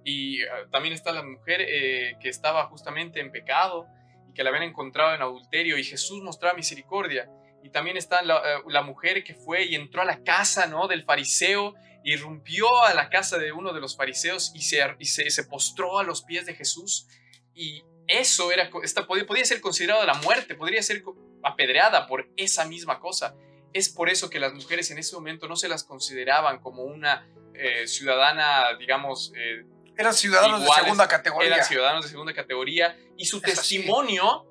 [0.03, 3.87] Y ah, también está la mujer eh, que estaba justamente en pecado
[4.33, 7.29] que la habían encontrado en adulterio y Jesús mostraba misericordia.
[7.63, 10.87] Y también está la, eh, la mujer que fue y entró a la casa, ¿no?
[10.87, 15.29] Del fariseo irrumpió a la casa de uno de los fariseos y se, y se,
[15.29, 17.07] se postró a los pies de Jesús.
[17.53, 21.03] Y eso era, esta, podía, podía ser considerado la muerte, podría ser
[21.43, 23.35] apedreada por esa misma cosa.
[23.73, 27.27] Es por eso que las mujeres en ese momento no se las consideraban como una
[27.53, 29.63] eh, ciudadana, digamos, eh,
[29.97, 31.53] Eran ciudadanos Iguales, de segunda categoría.
[31.55, 33.77] eran ciudadanos de segunda categoría y su Es así.
[33.77, 34.47] testimonio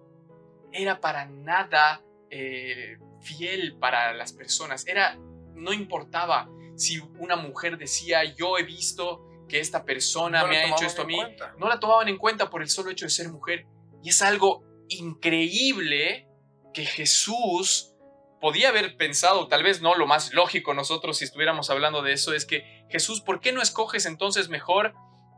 [0.72, 4.86] era para nada eh, fiel para las personas.
[4.86, 5.16] Era,
[5.54, 10.66] no importaba si una mujer decía, yo he visto que esta persona No me ha
[10.68, 11.54] hecho esto a mí, cuenta.
[11.58, 13.66] no la tomaban en cuenta por el solo hecho de ser mujer.
[14.02, 16.28] Y es algo increíble
[16.72, 17.92] que Jesús
[18.40, 22.32] podía haber pensado, tal vez no lo más lógico nosotros si estuviéramos hablando de eso,
[22.32, 24.94] es que Jesús, ¿por qué no escoges entonces mejor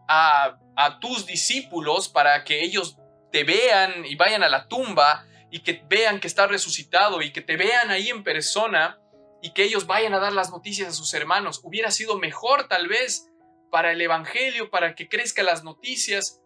[0.08, 0.58] a,
[1.00, 2.96] tus discípulos para que ellos
[3.30, 7.40] te vean y vayan a la tumba y que vean que está resucitado y que
[7.40, 8.98] te vean ahí en persona
[9.42, 11.60] y que ellos vayan a dar las noticias a sus hermanos?
[11.62, 13.28] Hubiera sido mejor tal vez
[13.70, 16.42] para el Evangelio, para que crezcan las noticias,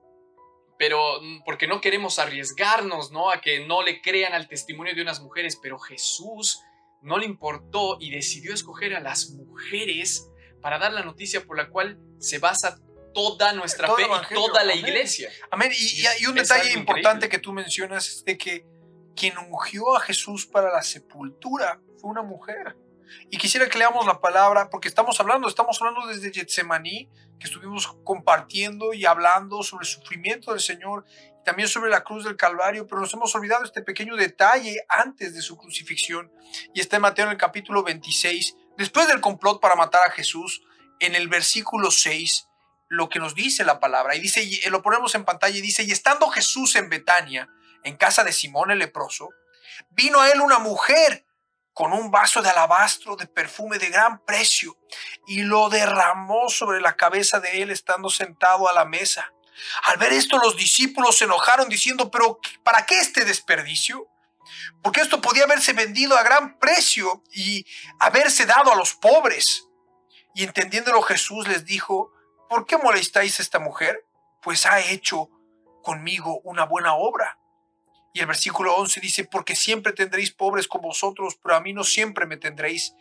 [0.79, 3.31] pero mm, porque no queremos arriesgarnos, ¿no?
[3.31, 6.61] A que no le crean al testimonio de unas mujeres, pero Jesús
[7.03, 11.69] no le importó y decidió escoger a las mujeres para dar la noticia por la
[11.69, 12.79] cual se basa
[13.17, 14.87] toda nuestra Todo fe y toda la amén.
[14.87, 15.31] iglesia.
[15.51, 15.73] Amén.
[15.77, 17.29] Y, y hay un Es detalle importante increíble.
[17.31, 18.65] que tú mencionas es de que
[19.17, 22.77] quien ungió a Jesús para la sepultura fue una mujer.
[23.31, 27.87] Y quisiera que leamos la palabra, porque estamos hablando, estamos hablando desde Getsemaní, que estuvimos
[28.05, 31.05] compartiendo y hablando sobre el sufrimiento del Señor
[31.45, 35.41] también sobre la cruz del Calvario, pero nos hemos olvidado este pequeño detalle antes de
[35.41, 36.33] su crucifixión.
[36.75, 40.63] Y está en Mateo en el capítulo 26, después del complot para matar a Jesús,
[40.99, 42.46] en el versículo 6,
[42.88, 44.14] lo que nos dice la palabra.
[44.14, 47.49] Y dice, y lo ponemos en pantalla y dice, y estando Jesús en Betania,
[47.85, 49.31] en casa de Simón el leproso,
[49.90, 51.25] vino a él una mujer
[51.77, 54.79] con un vaso de alabastro de perfume de gran precio
[55.27, 59.31] y lo derramó sobre la cabeza de él estando sentado a la mesa.
[59.83, 64.09] Al ver esto, los discípulos se enojaron diciendo, pero ¿para qué este desperdicio?
[64.83, 67.66] Porque esto podía haberse vendido a gran precio y
[67.99, 69.66] haberse dado a los pobres.
[70.35, 72.11] Y entendiéndolo Jesús les dijo,
[72.49, 74.07] ¿por qué molestáis a esta mujer?
[74.43, 75.31] Pues ha hecho
[75.83, 77.39] conmigo una buena obra.
[78.13, 81.85] Y el versículo 11 dice, porque siempre tendréis pobres con vosotros, pero a mí no
[81.85, 82.95] siempre me tendréis,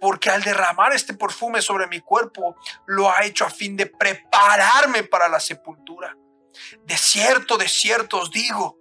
[0.00, 5.02] porque al derramar este perfume sobre mi cuerpo, lo ha hecho a fin de prepararme
[5.02, 6.16] para la sepultura.
[6.84, 8.78] De cierto, de cierto os digo,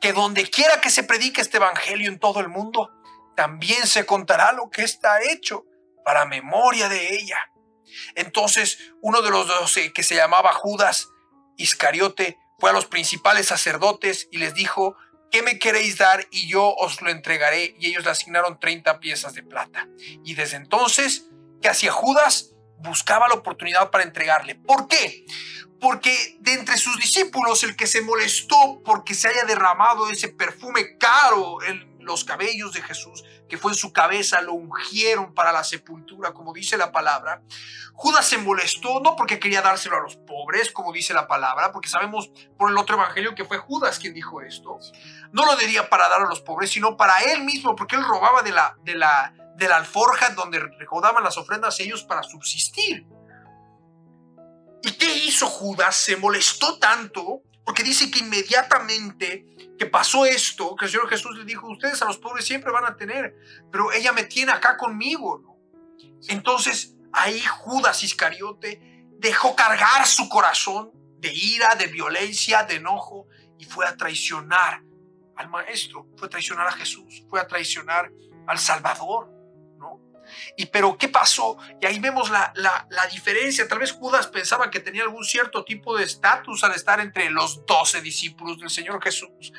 [0.00, 2.90] que donde quiera que se predique este evangelio en todo el mundo,
[3.34, 5.64] también se contará lo que está hecho
[6.04, 7.38] para memoria de ella.
[8.14, 11.08] Entonces uno de los doce, que se llamaba Judas
[11.56, 14.96] Iscariote, fue a los principales sacerdotes y les dijo,
[15.32, 16.28] ¿qué me queréis dar?
[16.30, 17.74] Y yo os lo entregaré.
[17.80, 19.88] Y ellos le asignaron 30 piezas de plata.
[20.24, 21.26] Y desde entonces,
[21.60, 22.50] ¿qué hacía Judas?
[22.78, 24.54] Buscaba la oportunidad para entregarle.
[24.54, 25.24] ¿Por qué?
[25.80, 30.96] Porque de entre sus discípulos, el que se molestó porque se haya derramado ese perfume
[30.98, 35.64] caro en los cabellos de Jesús, que fue en su cabeza, lo ungieron para la
[35.64, 37.42] sepultura, como dice la palabra.
[37.94, 41.88] Judas se molestó no porque quería dárselo a los pobres, como dice la palabra, porque
[41.88, 44.78] sabemos por el otro evangelio que fue Judas quien dijo esto.
[45.32, 48.42] No lo diría para dar a los pobres, sino para él mismo, porque él robaba
[48.42, 53.06] de la, de la, de la alforja donde recaudaban las ofrendas ellos para subsistir.
[54.82, 55.94] ¿Y qué hizo Judas?
[55.94, 59.46] Se molestó tanto porque dice que inmediatamente
[59.78, 62.84] que pasó esto, que el Señor Jesús le dijo, ustedes a los pobres siempre van
[62.84, 63.36] a tener,
[63.70, 65.58] pero ella me tiene acá conmigo.
[66.28, 73.64] Entonces ahí Judas Iscariote dejó cargar su corazón de ira, de violencia, de enojo y
[73.64, 74.82] fue a traicionar
[75.36, 78.10] al Maestro, fue a traicionar a Jesús, fue a traicionar
[78.46, 79.31] al Salvador.
[80.56, 81.56] Y pero, ¿qué pasó?
[81.80, 83.68] Y ahí vemos la, la, diferencia.
[83.68, 87.64] Tal vez Judas pensaba que tenía algún cierto tipo de estatus al estar entre los
[87.66, 89.52] doce discípulos del Señor Jesús.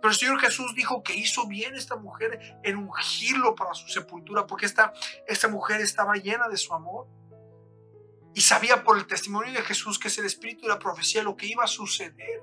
[0.00, 4.46] Pero el Señor Jesús dijo que hizo bien esta mujer en ungirlo para su sepultura,
[4.46, 4.92] porque esta,
[5.26, 7.06] esta mujer estaba llena de su amor.
[8.34, 11.36] Y sabía por el testimonio de Jesús que es el espíritu de la profecía lo
[11.36, 12.40] que iba a suceder.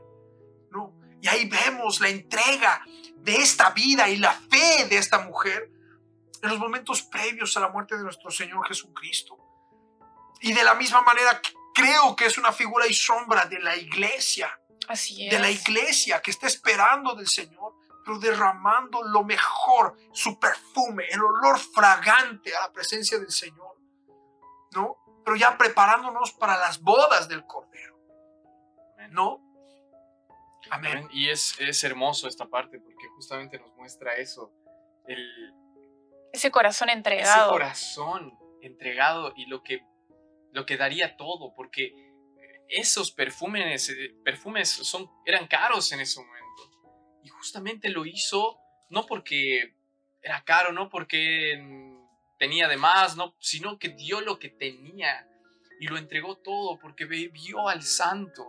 [0.71, 0.93] ¿no?
[1.21, 2.83] Y ahí vemos la entrega
[3.17, 5.71] de esta vida y la fe de esta mujer
[6.41, 9.37] en los momentos previos a la muerte de nuestro Señor Jesucristo.
[10.41, 11.41] Y de la misma manera
[11.73, 14.59] creo que es una figura y sombra de la iglesia.
[14.87, 15.31] Así es.
[15.31, 17.73] De la iglesia que está esperando del Señor,
[18.05, 23.75] pero derramando lo mejor, su perfume, el olor fragante a la presencia del Señor.
[24.73, 24.97] ¿No?
[25.23, 27.97] Pero ya preparándonos para las bodas del Cordero.
[29.09, 29.41] ¿No?
[30.69, 31.07] Amén.
[31.11, 34.51] Y es, es hermoso esta parte porque justamente nos muestra eso.
[35.07, 35.53] El,
[36.35, 37.43] ese corazón entregado.
[37.43, 39.83] Ese corazón entregado y lo que,
[40.51, 41.93] lo que daría todo, porque
[42.67, 46.45] esos perfumes, eh, perfumes son, eran caros en ese momento.
[47.23, 49.75] Y justamente lo hizo no porque
[50.21, 51.59] era caro, no porque
[52.37, 55.27] tenía de más, no, sino que dio lo que tenía
[55.79, 58.47] y lo entregó todo porque vio al santo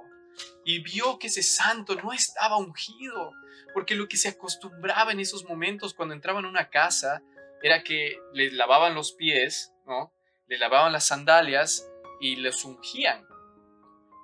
[0.64, 3.32] y vio que ese santo no estaba ungido,
[3.72, 7.22] porque lo que se acostumbraba en esos momentos cuando entraban a una casa
[7.66, 10.12] era que les lavaban los pies, ¿no?
[10.46, 11.88] Le lavaban las sandalias
[12.20, 13.26] y les ungían.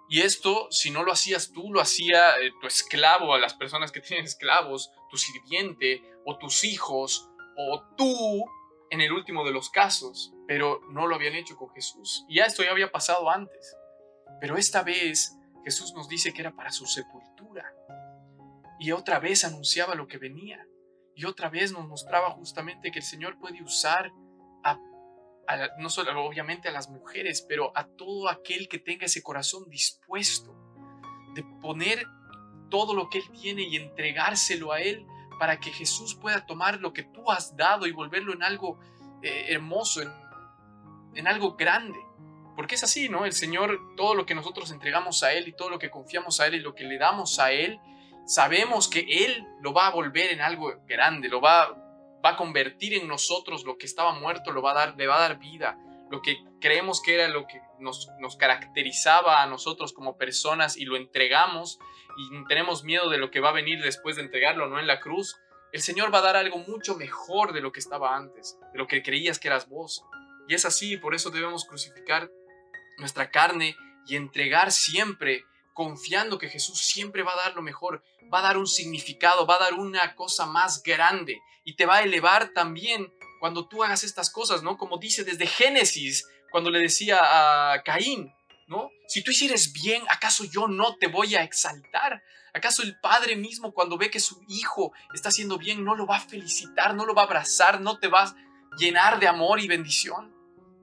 [0.08, 3.90] Y esto, si no lo hacías tú, lo hacía eh, tu esclavo, a las personas
[3.90, 8.44] que tienen esclavos, tu sirviente o tus hijos o tú
[8.90, 12.24] en el último de los casos, pero no lo habían hecho con Jesús.
[12.28, 13.74] Y ya esto ya había pasado antes.
[14.40, 17.74] Pero esta vez Jesús nos dice que era para su sepultura.
[18.78, 20.66] Y otra vez anunciaba lo que venía.
[21.14, 24.12] Y otra vez nos mostraba justamente que el Señor puede usar
[24.64, 24.78] a,
[25.78, 30.56] no solo obviamente a las mujeres, pero a todo aquel que tenga ese corazón dispuesto
[31.34, 32.06] de poner
[32.70, 35.04] todo lo que Él tiene y entregárselo a Él
[35.38, 38.78] para que Jesús pueda tomar lo que tú has dado y volverlo en algo
[39.22, 40.12] eh, hermoso, en,
[41.14, 41.98] en algo grande.
[42.56, 43.24] Porque es así, ¿no?
[43.24, 46.46] El Señor, todo lo que nosotros entregamos a Él y todo lo que confiamos a
[46.46, 47.80] Él y lo que le damos a Él,
[48.26, 51.78] sabemos que Él lo va a volver en algo grande, lo va,
[52.24, 55.28] a convertir en nosotros lo que estaba muerto, lo va a dar, le va a
[55.28, 55.76] dar vida.
[56.08, 60.84] Lo que creemos que era lo que nos, nos caracterizaba a nosotros como personas y
[60.84, 61.80] lo entregamos
[62.16, 65.00] y tenemos miedo de lo que va a venir después de entregarlo, no en la
[65.00, 65.36] cruz.
[65.72, 68.86] El Señor va a dar algo mucho mejor de lo que estaba antes, de lo
[68.86, 70.04] que creías que eras vos.
[70.48, 72.30] Y es así, por eso debemos crucificar
[72.98, 73.74] nuestra carne
[74.06, 78.56] y entregar siempre confiando que Jesús siempre va a dar lo mejor, va a dar
[78.56, 83.12] un significado, va a dar una cosa más grande y te va a elevar también
[83.40, 84.78] cuando tú hagas estas cosas, ¿no?
[84.78, 88.32] Como dice desde Génesis, cuando le decía a Caín,
[88.68, 88.90] ¿no?
[89.08, 92.22] Si tú hicieres bien, ¿acaso yo no te voy a exaltar?
[92.54, 96.18] ¿Acaso el padre mismo cuando ve que su hijo está haciendo bien no lo va
[96.18, 98.36] a felicitar, no lo va a abrazar, no te va a
[98.78, 100.32] llenar de amor y bendición?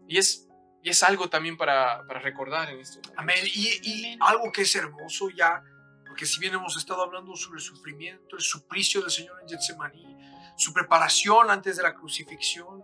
[0.08, 0.49] Y es,
[0.84, 3.00] y es algo también para, para recordar en esto.
[3.18, 3.44] Amén.
[3.46, 5.64] Y, y algo que es hermoso ya,
[6.08, 10.18] porque si bien hemos estado hablando sobre el sufrimiento, el suplicio del Señor en Getsemaní,
[10.58, 12.84] su preparación antes de la crucifixión,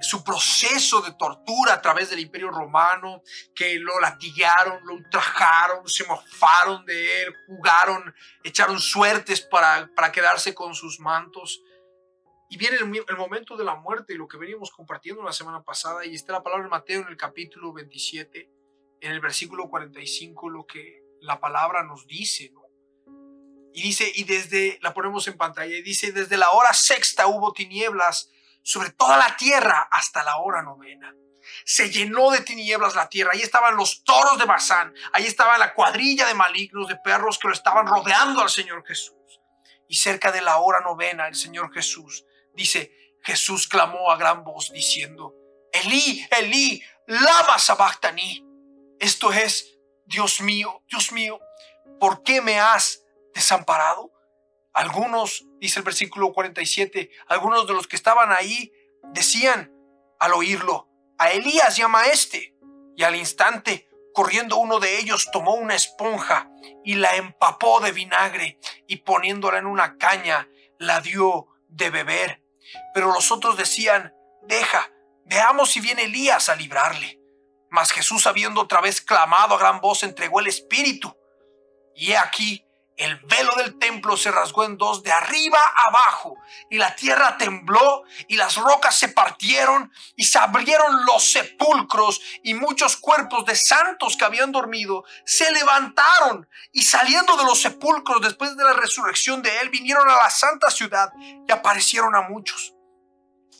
[0.00, 3.22] su proceso de tortura a través del imperio romano,
[3.54, 10.54] que lo latigaron, lo ultrajaron, se mofaron de él, jugaron, echaron suertes para, para quedarse
[10.54, 11.62] con sus mantos.
[12.48, 16.04] Y viene el, momento de la muerte y lo que veníamos compartiendo la semana pasada,
[16.04, 18.48] y está la palabra de Mateo en el capítulo 27,
[19.00, 22.62] en el versículo 45, lo que la palabra nos dice, ¿no?
[23.72, 27.52] Y dice, y desde, la ponemos en pantalla, y dice, desde la hora sexta hubo
[27.52, 28.30] tinieblas
[28.62, 31.14] sobre toda la tierra hasta la hora novena.
[31.64, 33.32] Se llenó de tinieblas la tierra.
[33.34, 34.92] Ahí estaban los toros de Bazán.
[35.12, 39.40] Ahí estaba la cuadrilla de malignos, de perros que lo estaban rodeando al Señor Jesús.
[39.88, 42.25] Y cerca de la hora novena, el Señor Jesús
[42.56, 42.92] dice,
[43.22, 45.34] Jesús clamó a gran voz diciendo,
[45.72, 48.44] Elí, Elí, lama sabachthani.
[48.98, 51.40] Esto es, Dios mío, Dios mío,
[52.00, 53.04] ¿por qué me has
[53.34, 54.12] desamparado?
[54.72, 58.72] Algunos, dice el versículo 47, algunos de los que estaban ahí
[59.12, 59.72] decían
[60.18, 60.88] al oírlo,
[61.18, 62.54] a Elías llama a este.
[62.96, 66.50] Y al instante, corriendo uno de ellos, tomó una esponja
[66.84, 70.48] y la empapó de vinagre y poniéndola en una caña,
[70.78, 72.42] la dio de beber.
[72.96, 74.90] Pero los otros decían, deja,
[75.26, 77.20] veamos si viene Elías a librarle.
[77.68, 81.14] Mas Jesús, habiendo otra vez clamado a gran voz, entregó el espíritu.
[81.94, 82.64] Y he aquí,
[82.96, 86.38] el velo del templo se rasgó en dos de arriba abajo
[86.70, 92.54] y la tierra tembló y las rocas se partieron y se abrieron los sepulcros y
[92.54, 98.56] muchos cuerpos de santos que habían dormido se levantaron y saliendo de los sepulcros después
[98.56, 101.12] de la resurrección de él vinieron a la santa ciudad
[101.46, 102.75] y aparecieron a muchos.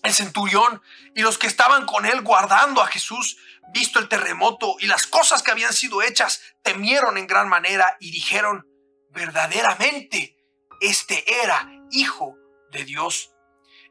[0.06, 0.80] El centurión
[1.16, 3.38] y los que estaban con él guardando a Jesús,
[3.74, 8.12] visto el terremoto y las cosas que habían sido hechas, temieron en gran manera y
[8.12, 8.68] dijeron,
[9.10, 10.36] verdaderamente
[10.80, 12.36] este era hijo
[12.70, 13.32] de Dios.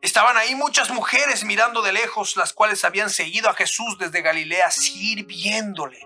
[0.02, 4.72] Estaban ahí muchas mujeres mirando de lejos, las cuales habían seguido a Jesús desde Galilea
[4.72, 6.00] sirviéndole,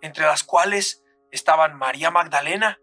[0.00, 2.78] entre las cuales estaban María Magdalena,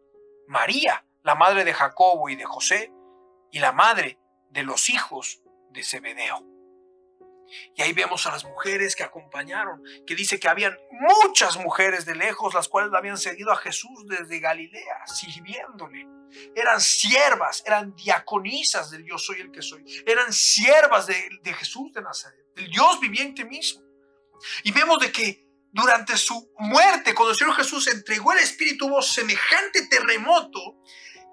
[0.49, 2.91] María, la madre de Jacobo y de José,
[3.53, 5.39] y la madre de los hijos
[5.71, 6.56] de Zebedeo.
[7.75, 12.15] Y ahí vemos a las mujeres que acompañaron, que dice que habían muchas mujeres de
[12.15, 16.07] lejos, las cuales habían seguido a Jesús desde Galilea, sirviéndole.
[16.55, 19.83] Eran siervas, eran diaconisas del yo soy el que soy.
[20.05, 23.81] Eran siervas de, de Jesús de Nazaret, del Dios viviente mismo.
[24.63, 29.01] Y vemos de que durante su muerte, cuando el Señor Jesús entregó el Espíritu, hubo
[29.01, 30.81] semejante terremoto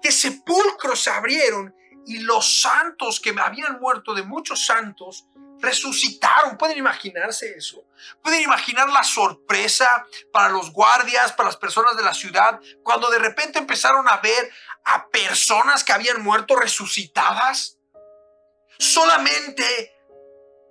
[0.01, 1.73] que sepulcros se abrieron
[2.05, 5.27] y los santos que habían muerto de muchos santos
[5.65, 6.57] resucitaron.
[6.57, 7.83] ¿Pueden imaginarse eso?
[8.21, 13.19] ¿Pueden imaginar la sorpresa para los guardias, para las personas de la ciudad, cuando de
[13.19, 14.51] repente empezaron a ver
[14.85, 17.77] a personas que habían muerto resucitadas?
[18.77, 19.93] Solamente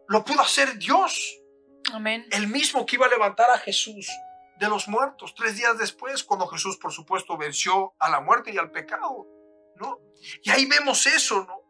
[0.08, 1.38] lo pudo hacer Dios.
[1.92, 2.26] Amén.
[2.30, 4.08] El mismo que iba a levantar a Jesús
[4.58, 8.58] de los muertos tres días después, cuando Jesús, por supuesto, venció a la muerte y
[8.58, 9.26] al pecado.
[9.76, 9.98] ¿No?
[10.42, 11.63] Y ahí vemos eso, ¿no?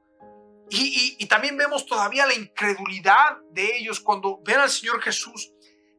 [0.71, 5.53] Y, también vemos todavía la incredulidad de ellos cuando ven al Señor Jesús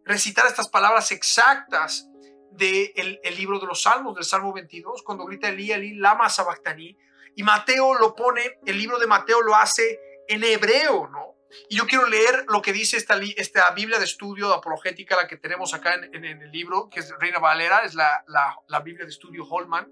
[0.04, 2.08] recitar estas palabras exactas
[2.52, 6.98] del el libro de los Salmos, del Salmo 22, cuando grita Elí, Elí, lama sabachthani.
[7.36, 11.36] Y Mateo lo pone, el libro de Mateo lo hace en hebreo, ¿no?
[11.70, 15.28] Y yo quiero leer lo que dice esta, esta Biblia de estudio de apologética, la
[15.28, 18.80] que tenemos acá en, en, el libro, que es Reina Valera, es la, la, la
[18.82, 19.92] Biblia de estudio Holman,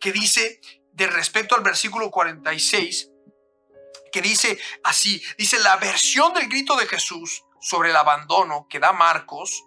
[0.00, 0.60] que dice,
[0.92, 3.11] de respecto al versículo 46,
[4.12, 8.92] que dice así, dice la versión del grito de Jesús sobre el abandono que da
[8.92, 9.64] Marcos,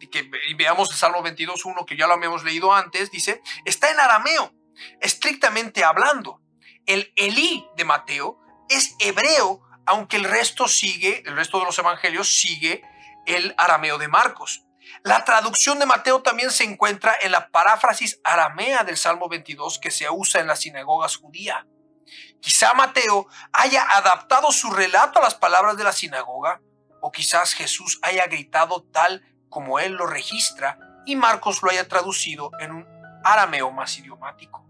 [0.00, 4.00] y que veamos el Salmo 22.1 que ya lo habíamos leído antes, dice, está en
[4.00, 4.52] arameo,
[5.00, 6.40] estrictamente hablando.
[6.84, 12.40] El Elí de Mateo es hebreo, aunque el resto sigue, el resto de los evangelios
[12.40, 12.82] sigue
[13.26, 14.62] el arameo de Marcos.
[15.02, 19.90] La traducción de Mateo también se encuentra en la paráfrasis aramea del Salmo 22 que
[19.90, 21.64] se usa en las sinagogas judías.
[22.40, 26.60] Quizá Mateo haya adaptado su relato a las palabras de la sinagoga,
[27.00, 32.50] o quizás Jesús haya gritado tal como él lo registra y Marcos lo haya traducido
[32.60, 32.86] en un
[33.24, 34.66] arameo más idiomático.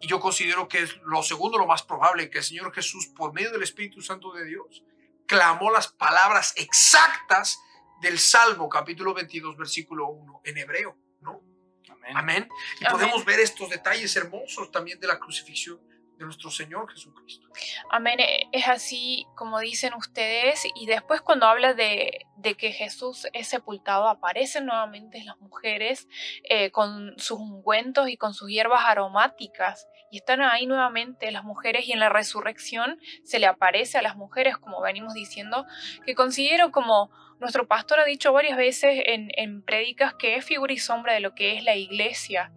[0.00, 3.32] Y yo considero que es lo segundo, lo más probable, que el Señor Jesús, por
[3.32, 4.84] medio del Espíritu Santo de Dios,
[5.26, 7.58] clamó las palabras exactas
[8.00, 11.40] del Salmo capítulo 22, versículo 1 en hebreo, ¿no?
[11.88, 12.16] Amén.
[12.16, 12.48] Amén.
[12.80, 12.98] Y Amén.
[12.98, 15.80] podemos ver estos detalles hermosos también de la crucifixión
[16.16, 17.48] de nuestro Señor Jesucristo.
[17.90, 18.20] Amén.
[18.20, 20.66] eh, Es así como dicen ustedes.
[20.74, 26.08] Y después cuando habla de, de que Jesús es sepultado, aparecen nuevamente las mujeres
[26.44, 29.88] eh, con sus ungüentos y con sus hierbas aromáticas.
[30.10, 34.16] Y están ahí nuevamente las mujeres y en la resurrección se le aparece a las
[34.16, 35.66] mujeres, como venimos diciendo,
[36.04, 37.10] que considero como
[37.40, 41.20] nuestro pastor ha dicho varias veces en, en prédicas que es figura y sombra de
[41.20, 42.52] lo que es la iglesia,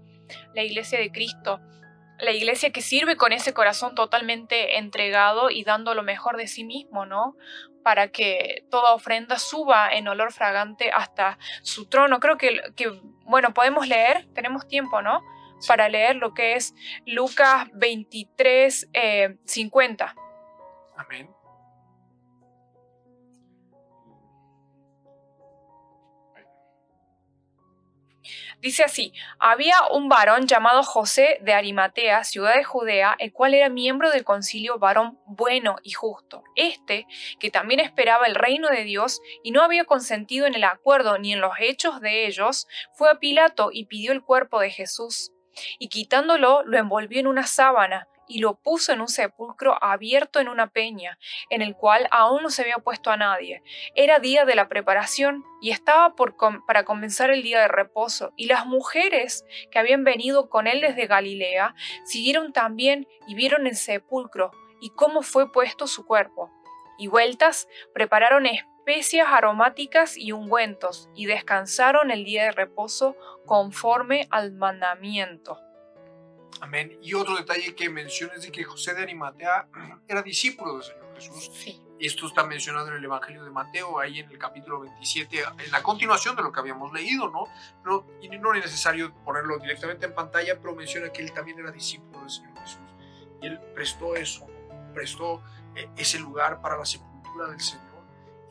[0.53, 1.60] la iglesia de Cristo
[2.20, 6.63] la iglesia que sirve con ese corazón totalmente entregado y dando lo mejor de sí
[6.63, 7.36] mismo, ¿no?
[7.84, 12.20] Para que toda ofrenda suba en olor fragante hasta su trono.
[12.20, 12.91] Creo que, que
[13.24, 15.22] bueno, podemos leer, tenemos tiempo, ¿no?
[15.59, 15.67] Sí.
[15.67, 16.74] Para leer lo que es
[17.05, 20.15] Lucas 23, eh, 50.
[20.97, 21.38] Amén.
[28.62, 33.70] Dice así, había un varón llamado José de Arimatea, ciudad de Judea, el cual era
[33.70, 36.43] miembro del concilio varón bueno y justo.
[36.55, 37.07] Este,
[37.39, 41.32] que también esperaba el reino de Dios y no había consentido en el acuerdo ni
[41.32, 45.32] en los hechos de ellos, fue a Pilato y pidió el cuerpo de Jesús.
[45.78, 50.47] Y quitándolo, lo envolvió en una sábana y lo puso en un sepulcro abierto en
[50.47, 51.17] una peña,
[51.49, 53.63] en el cual aún no se había puesto a nadie.
[53.95, 58.32] Era día de la preparación y estaba por com- para comenzar el día de reposo,
[58.38, 61.75] y las mujeres que habían venido con él desde Galilea
[62.05, 66.51] siguieron también y vieron el sepulcro y cómo fue puesto su cuerpo.
[66.97, 73.15] Y vueltas prepararon especias aromáticas y ungüentos, y descansaron el día de reposo
[73.45, 75.59] conforme al mandamiento.
[76.62, 76.97] Amén.
[77.02, 79.68] Y otro detalle que menciona es de que José de Arimatea
[80.08, 81.52] era discípulo del Señor Jesús.
[81.54, 81.82] Sí.
[82.00, 85.84] Esto está mencionado en el Evangelio de Mateo, ahí en el capítulo 27, en la
[85.84, 87.45] continuación de lo que habíamos leído, ¿no?
[87.84, 91.72] Pero y no es necesario ponerlo directamente en pantalla, pero menciona que él también era
[91.72, 92.80] discípulo del Señor Jesús.
[93.41, 94.47] Y él prestó eso,
[94.93, 95.43] prestó
[95.76, 97.86] eh, ese lugar para la sepultura del Señor.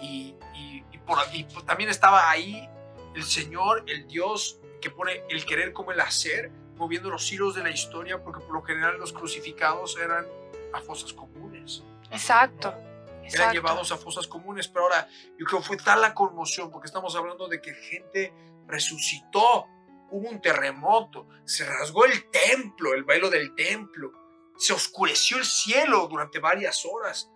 [0.01, 2.69] Y, y- y por, y también estaba ahí
[3.15, 7.62] el Señor, el Dios que pone el querer como el hacer, moviendo los hilos de
[7.62, 10.26] la historia, porque por lo general los crucificados eran
[10.72, 12.68] a fosas comunes Exacto.
[12.68, 13.53] eran exacto.
[13.53, 15.09] llevados a fosas comunes, pero ahora
[15.39, 18.33] yo creo que fue tal la conmoción, porque estamos hablando de que gente
[18.66, 19.66] resucitó,
[20.11, 24.12] hubo un terremoto, se rasgó el templo, el velo del templo,
[24.57, 27.31] se oscureció el cielo durante varias horas.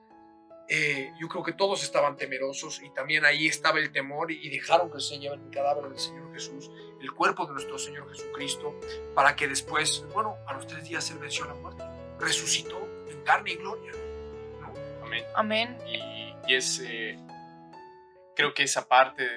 [0.74, 4.90] Eh, yo creo que todos estaban temerosos y también ahí estaba el temor y dejaron
[4.90, 8.74] que se lleven el cadáver del Señor Jesús, el cuerpo de nuestro Señor Jesucristo,
[9.14, 11.84] para que después, bueno, a los tres días Él venció la muerte,
[12.18, 13.92] resucitó en carne y gloria.
[14.62, 15.04] ¿no?
[15.04, 15.24] Amén.
[15.34, 15.78] Amén.
[15.86, 17.18] Y, y es, eh,
[18.34, 19.28] creo que esa parte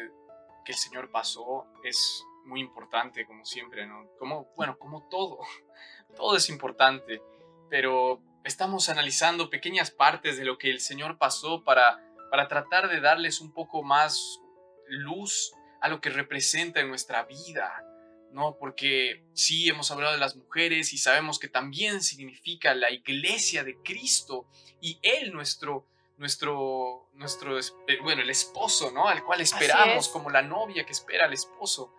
[0.63, 4.07] que el Señor pasó es muy importante, como siempre, ¿no?
[4.19, 5.39] Como, bueno, como todo,
[6.15, 7.21] todo es importante,
[7.69, 11.99] pero estamos analizando pequeñas partes de lo que el Señor pasó para,
[12.31, 14.39] para tratar de darles un poco más
[14.87, 17.83] luz a lo que representa en nuestra vida,
[18.31, 18.57] ¿no?
[18.57, 23.75] Porque sí hemos hablado de las mujeres y sabemos que también significa la iglesia de
[23.83, 24.47] Cristo
[24.81, 25.85] y Él, nuestro,
[26.17, 29.07] nuestro, nuestro, esp- bueno, el esposo, ¿no?
[29.07, 30.11] Al cual esperamos, es.
[30.11, 31.93] como la novia que espera al esposo.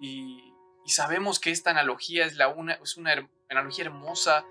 [0.00, 0.52] Y,
[0.84, 4.44] y sabemos que esta analogía es, la una, es una analogía hermosa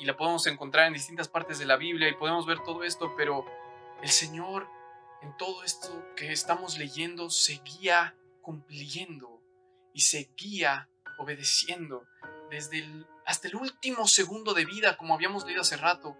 [0.00, 3.14] y la podemos encontrar en distintas partes de la Biblia y podemos ver todo esto,
[3.16, 3.44] pero
[4.02, 4.68] el Señor
[5.22, 9.42] en todo esto que estamos leyendo seguía cumpliendo
[9.92, 10.88] y seguía
[11.18, 12.06] obedeciendo
[12.50, 16.16] desde el, hasta el último segundo de vida, como habíamos leído hace rato,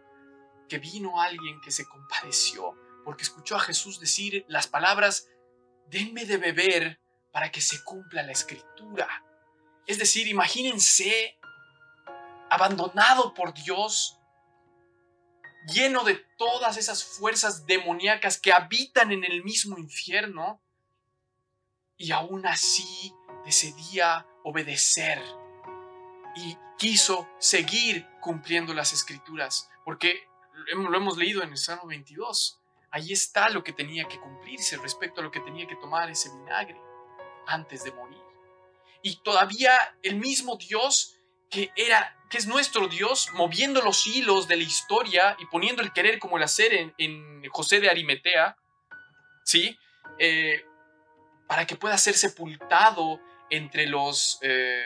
[0.68, 2.74] que vino alguien que se compadeció
[3.04, 5.28] porque escuchó a Jesús decir las palabras,
[5.86, 7.00] denme de beber
[7.32, 9.08] para que se cumpla la escritura.
[9.86, 11.37] Es decir, imagínense
[12.50, 14.18] abandonado por Dios,
[15.72, 20.60] lleno de todas esas fuerzas demoníacas que habitan en el mismo infierno,
[21.98, 23.12] y aún así
[23.44, 25.20] decidía obedecer
[26.36, 30.28] y quiso seguir cumpliendo las escrituras, porque
[30.72, 32.60] lo hemos leído en el Salmo 22.
[32.90, 36.30] Ahí está lo que tenía que cumplirse respecto a lo que tenía que tomar ese
[36.30, 36.80] vinagre
[37.46, 38.22] antes de morir.
[39.02, 39.72] Y todavía
[40.02, 41.18] el mismo Dios
[41.50, 45.92] que era que es nuestro Dios moviendo los hilos de la historia y poniendo el
[45.92, 48.56] querer como el hacer en, en José de Arimetea,
[49.44, 49.78] ¿sí?
[50.18, 50.64] Eh,
[51.46, 53.20] para que pueda ser sepultado
[53.50, 54.84] entre los, eh,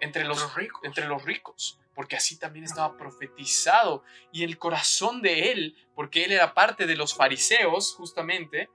[0.00, 0.80] entre los, Los ricos.
[0.84, 4.02] entre los ricos, porque así también estaba profetizado
[4.32, 8.68] y el corazón de él, porque él era parte de los fariseos justamente,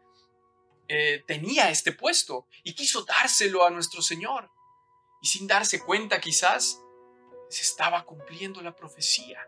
[0.88, 4.50] eh, tenía este puesto y quiso dárselo a nuestro Señor.
[5.22, 6.80] y sin darse cuenta quizás,
[7.50, 9.40] se estaba cumpliendo la profecía,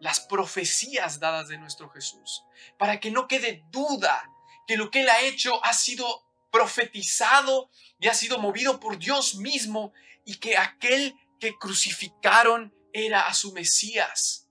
[0.00, 2.42] las profecías dadas de nuestro Jesús,
[2.78, 4.30] para que no quede duda
[4.66, 9.36] que lo que Él ha hecho ha sido profetizado y ha sido movido por Dios
[9.36, 9.92] mismo
[10.24, 14.48] y que aquel que crucificaron era a su Mesías,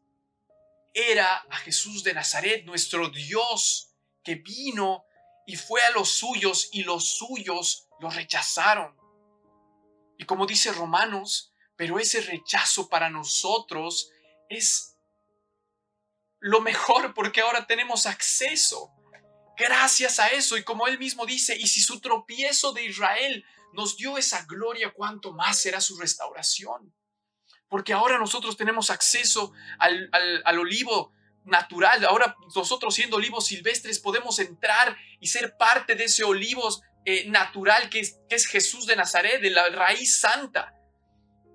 [0.93, 3.91] era a Jesús de Nazaret, nuestro Dios,
[4.23, 5.05] que vino
[5.45, 8.95] y fue a los suyos y los suyos lo rechazaron.
[10.17, 14.11] Y como dice Romanos, pero ese rechazo para nosotros
[14.49, 14.95] es
[16.39, 18.91] lo mejor porque ahora tenemos acceso.
[19.57, 23.97] Gracias a eso, y como él mismo dice, y si su tropiezo de Israel nos
[23.97, 26.93] dio esa gloria, cuánto más será su restauración.
[27.67, 31.13] Porque ahora nosotros tenemos acceso al, al, olivo
[31.45, 32.05] natural.
[32.05, 36.69] Ahora nosotros siendo olivos silvestres podemos entrar y ser parte de ese olivo
[37.05, 40.74] eh, natural que es, que es Jesús de Nazaret, de la raíz santa.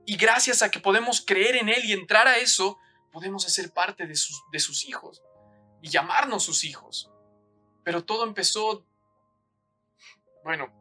[0.06, 2.78] Y gracias a que podemos creer en Él y entrar a eso,
[3.12, 5.22] podemos hacer parte de sus, hijos
[5.82, 7.10] y llamarnos sus hijos.
[7.84, 8.86] Pero todo empezó,
[10.44, 10.72] bueno,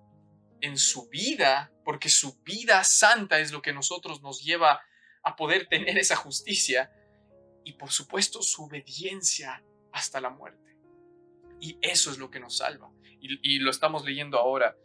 [0.62, 4.82] en su vida, porque su vida santa es lo que nosotros nos lleva
[5.24, 6.92] a poder tener esa justicia
[7.64, 10.78] y por supuesto su obediencia hasta la muerte.
[11.62, 12.92] Y eso es lo que nos salva.
[13.22, 14.78] Y lo estamos leyendo ahora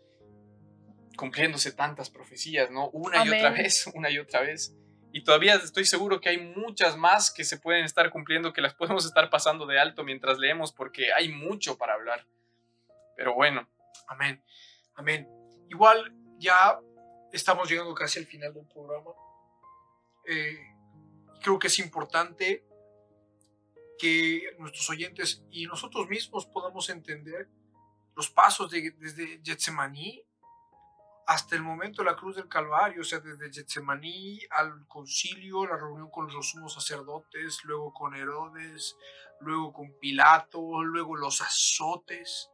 [1.17, 2.89] cumpliéndose tantas profecías, ¿no?
[2.91, 4.75] Una y otra vez, una y otra vez.
[5.12, 8.75] Y todavía estoy seguro que hay muchas más que se pueden estar cumpliendo, que las
[8.75, 12.27] podemos estar pasando de alto mientras leemos, porque hay mucho para hablar.
[13.17, 13.69] Pero bueno.
[14.09, 14.43] Amén.
[14.97, 15.29] Amén.
[15.69, 16.81] Igual ya
[17.33, 19.12] estamos llegando casi al final del programa.
[20.27, 20.59] Eh,
[21.41, 22.65] creo que es importante
[23.99, 27.49] que nuestros oyentes y nosotros mismos podamos entender
[28.17, 30.24] los pasos de, desde Getsemaní
[31.27, 35.77] hasta el momento de la cruz del Calvario, o sea, desde Getsemaní al concilio, la
[35.77, 38.97] reunión con los sumos sacerdotes, luego con Herodes,
[39.41, 42.51] luego con Pilato, luego los azotes,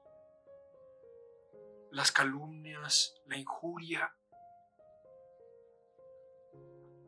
[1.91, 4.15] las calumnias, la injuria.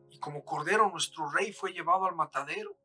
[0.09, 2.75] Y como cordero nuestro rey fue llevado al matadero.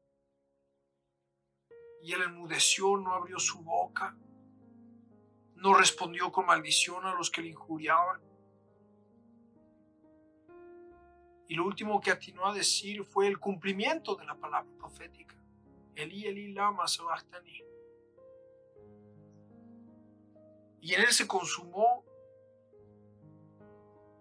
[2.01, 4.16] Y él enmudeció, no abrió su boca,
[5.57, 8.28] no respondió con maldición a los que le injuriaban
[11.49, 15.34] Y lo último que atinó a decir fue el cumplimiento de la palabra profética.
[15.94, 17.64] Elí, Elí, lama sabachthani.
[20.82, 22.05] Y en él se consumó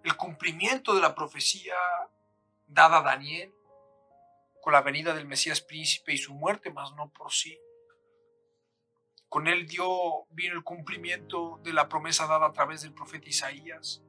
[0.03, 1.75] el cumplimiento de la profecía
[2.65, 3.53] dada a Daniel
[4.61, 7.59] con la venida del Mesías príncipe y su muerte, mas no por sí.
[9.27, 14.01] Con él dio, vino el cumplimiento de la promesa dada a través del profeta Isaías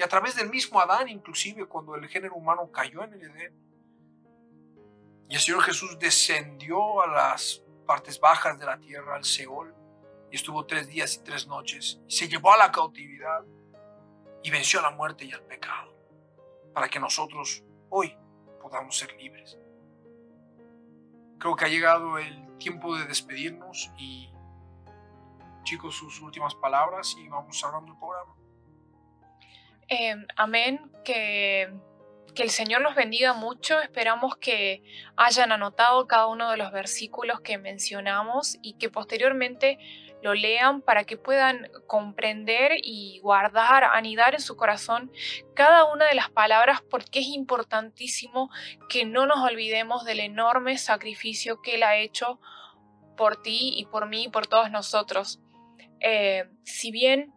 [0.00, 3.54] y a través del mismo Adán, inclusive cuando el género humano cayó en el Edén.
[5.28, 9.74] Y el Señor Jesús descendió a las partes bajas de la tierra, al Seol,
[10.30, 13.44] y estuvo tres días y tres noches, se llevó a la cautividad,
[14.42, 15.94] y venció a la muerte y al pecado,
[16.72, 18.16] para que nosotros hoy
[18.62, 19.58] podamos ser libres.
[21.38, 24.32] Creo que ha llegado el tiempo de despedirnos y
[25.62, 28.39] chicos sus últimas palabras y vamos cerrando el programa.
[29.92, 31.68] Em, amén, que,
[32.36, 33.80] que el Señor los bendiga mucho.
[33.80, 34.84] Esperamos que
[35.16, 39.78] hayan anotado cada uno de los versículos que mencionamos y que posteriormente
[40.22, 45.10] lo lean para que puedan comprender y guardar, anidar en su corazón
[45.54, 48.48] cada una de las palabras porque es importantísimo
[48.88, 52.38] que no nos olvidemos del enorme sacrificio que Él ha hecho
[53.16, 55.40] por ti y por mí y por todos nosotros.
[55.98, 57.34] Eh, si bien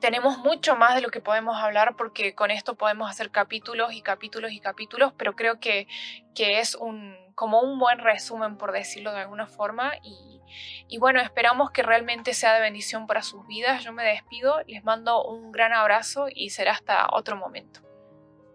[0.00, 4.02] tenemos mucho más de lo que podemos hablar porque con esto podemos hacer capítulos y
[4.02, 5.86] capítulos y capítulos, pero creo que,
[6.34, 9.92] que es un, como un buen resumen, por decirlo de alguna forma.
[10.02, 10.40] Y,
[10.88, 13.84] y, bueno, esperamos que realmente sea de bendición para sus vidas.
[13.84, 17.80] Yo me despido, les mando un gran abrazo y será hasta otro momento.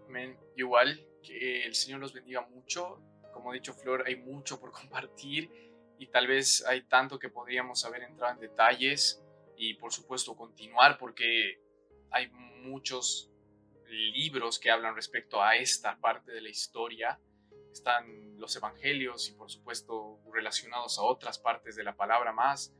[0.08, 0.38] Amén.
[0.56, 3.00] Igual, que el Señor los bendiga mucho.
[3.32, 5.50] Como ha dicho Flor, hay mucho por compartir
[5.98, 9.22] y tal vez hay tanto que podríamos haber entrado en detalles
[9.62, 11.62] y por supuesto continuar porque
[12.10, 13.30] hay muchos
[13.86, 17.20] libros que hablan respecto a esta parte de la historia.
[17.72, 22.74] Están los evangelios y por supuesto relacionados a otras partes de la palabra más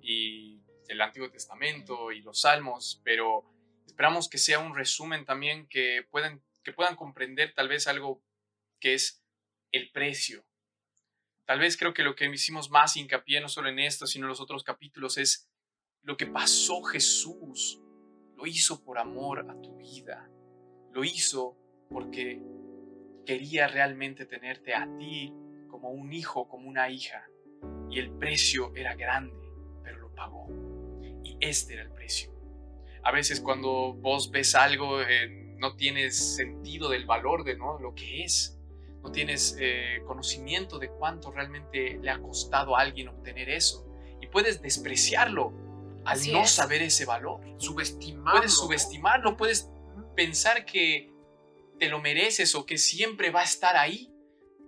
[0.00, 3.42] y el Antiguo Testamento y los Salmos, pero
[3.84, 8.22] esperamos que sea un resumen también que puedan, que puedan comprender tal vez algo
[8.78, 9.24] que es
[9.72, 10.46] el precio.
[11.46, 14.28] Tal vez creo que lo que hicimos más hincapié no solo en esto, sino en
[14.28, 15.47] los otros capítulos es
[16.02, 17.80] lo que pasó Jesús
[18.36, 20.30] lo hizo por amor a tu vida.
[20.92, 21.56] Lo hizo
[21.90, 22.40] porque
[23.26, 25.34] quería realmente tenerte a ti
[25.68, 27.24] como un hijo, como una hija.
[27.90, 29.34] Y el precio era grande,
[29.82, 30.48] pero lo pagó.
[31.24, 32.32] Y este era el precio.
[33.02, 37.78] A veces cuando vos ves algo, eh, no tienes sentido del valor de ¿no?
[37.78, 38.58] lo que es.
[39.02, 43.86] No tienes eh, conocimiento de cuánto realmente le ha costado a alguien obtener eso.
[44.20, 45.67] Y puedes despreciarlo
[46.10, 47.40] al no saber ese valor.
[47.58, 48.32] Subestimarlo.
[48.40, 49.70] Puedes subestimarlo, puedes
[50.14, 51.12] pensar que
[51.78, 54.12] te lo mereces o que siempre va a estar ahí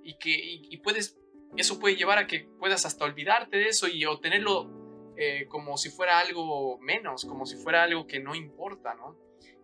[0.02, 1.20] y que puedes
[1.56, 4.70] eso puede llevar a que puedas hasta olvidarte de eso y obtenerlo
[5.16, 9.16] eh, como si fuera algo menos, como si fuera algo que no importa, ¿no?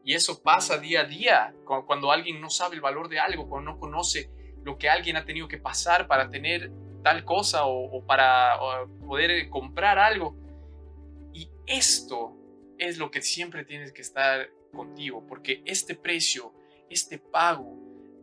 [0.05, 3.72] Y eso pasa día a día cuando alguien no sabe el valor de algo, cuando
[3.72, 4.31] no conoce
[4.62, 6.70] lo que alguien ha tenido que pasar para tener
[7.03, 8.57] tal cosa o, para
[9.05, 10.37] poder comprar algo.
[11.67, 12.37] Esto
[12.79, 16.55] es lo que siempre tienes que estar contigo, porque este precio,
[16.91, 17.77] este pago,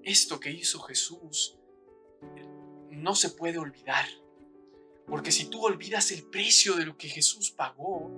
[0.03, 1.57] esto que hizo Jesús,
[2.89, 4.05] no se puede olvidar.
[5.07, 8.11] Porque si tú olvidas el precio de lo que Jesús pagó,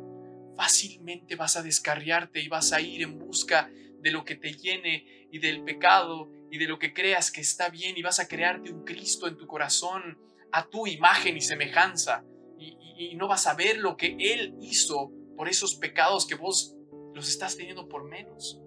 [0.55, 5.27] fácilmente vas a descarriarte y vas a ir en busca de lo que te llene
[5.31, 8.71] y del pecado y de lo que creas que está bien y vas a crearte
[8.71, 10.19] un Cristo en tu corazón
[10.51, 12.23] a tu imagen y semejanza
[12.57, 16.75] y, no vas a ver lo que Él hizo por esos pecados que vos
[17.13, 18.59] los estás teniendo por menos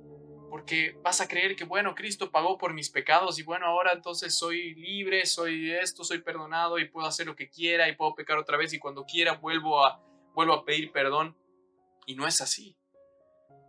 [0.49, 4.35] porque vas a creer que, bueno, Cristo pagó por mis pecados y bueno, ahora entonces
[4.35, 8.39] soy libre, soy esto, soy perdonado y puedo hacer lo que quiera y puedo pecar
[8.39, 10.03] otra vez y cuando quiera vuelvo a,
[10.35, 11.37] vuelvo a pedir perdón.
[12.07, 12.77] Y no es así.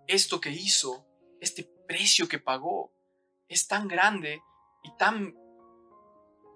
[0.07, 1.05] Esto que hizo,
[1.41, 2.93] este precio que pagó,
[3.49, 4.41] es tan grande
[4.84, 5.36] y tan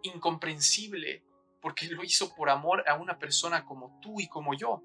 [0.04, 1.24] incomprensible
[1.64, 4.84] porque lo hizo por amor a una persona como tú y como yo.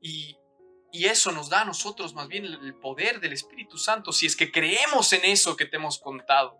[0.00, 0.36] Y
[1.06, 4.52] eso nos da a nosotros más bien el poder del Espíritu Santo, si es que
[4.52, 6.58] creemos en eso que te hemos contado.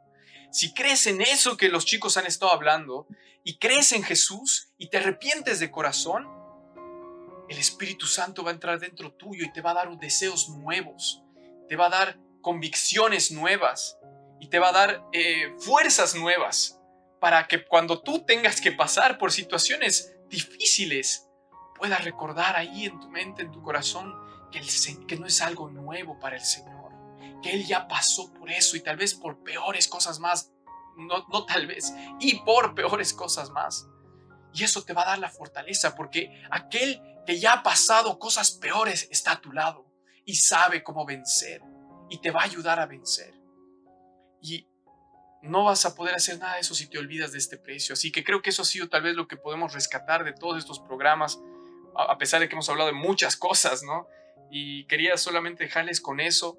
[0.50, 3.08] Si crees en eso que los chicos han estado hablando
[3.42, 6.28] y crees en Jesús y te arrepientes de corazón,
[7.48, 11.22] el Espíritu Santo va a entrar dentro tuyo y te va a dar deseos nuevos,
[11.68, 13.98] te va a dar convicciones nuevas
[14.38, 16.73] y te va a dar eh, fuerzas nuevas
[17.24, 21.26] para que cuando tú tengas que pasar por situaciones difíciles,
[21.74, 24.14] puedas recordar ahí en tu mente, en tu corazón,
[24.52, 26.92] que, no es algo nuevo para el Señor,
[27.42, 30.52] que Él ya pasó por eso y tal vez por peores cosas más,
[30.98, 33.88] no, no tal vez, y por peores cosas más.
[34.52, 38.50] Y eso te va a dar la fortaleza porque aquel que ya ha pasado cosas
[38.50, 39.90] peores está a tu lado
[40.26, 41.62] y sabe cómo vencer
[42.10, 43.32] y te va a ayudar a vencer.
[44.42, 44.68] Y
[45.44, 47.92] no vas a poder hacer nada de eso si te olvidas de este precio.
[47.92, 50.58] Así que creo que eso ha sido tal vez lo que podemos rescatar de todos
[50.58, 51.40] estos programas,
[51.96, 54.08] a pesar de que hemos hablado de muchas cosas, ¿no?
[54.50, 56.58] Y quería solamente dejarles con eso,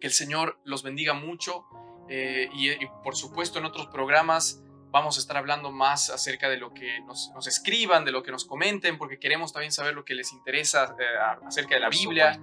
[0.00, 1.64] que el Señor los bendiga mucho
[2.08, 2.70] eh, y,
[3.04, 4.60] por supuesto en otros programas
[4.90, 8.44] vamos a estar hablando más acerca de lo que nos, escriban, de lo que nos
[8.44, 11.04] comenten, porque queremos también saber lo que les interesa eh,
[11.46, 12.38] acerca de la Biblia.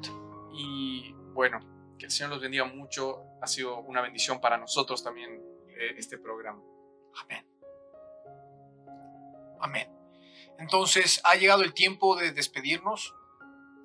[0.51, 1.59] Y bueno,
[1.99, 3.21] que el Señor los bendiga mucho.
[3.41, 5.49] Ha sido una bendición para nosotros también
[5.80, 6.61] este programa.
[7.21, 7.45] Amén.
[9.59, 9.89] Amén.
[10.57, 13.15] Entonces ha llegado el tiempo de despedirnos.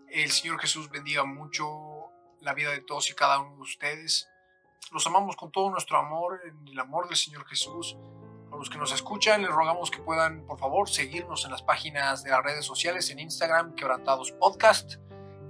[0.09, 4.29] El Señor Jesús bendiga mucho la vida de todos y cada uno de ustedes.
[4.93, 7.97] Los amamos con todo nuestro amor, en el amor del Señor Jesús.
[8.53, 12.23] A los que nos escuchan, les rogamos que puedan, por favor, seguirnos en las páginas
[12.23, 14.97] de las redes sociales, en Instagram, Quebrantados Podcast.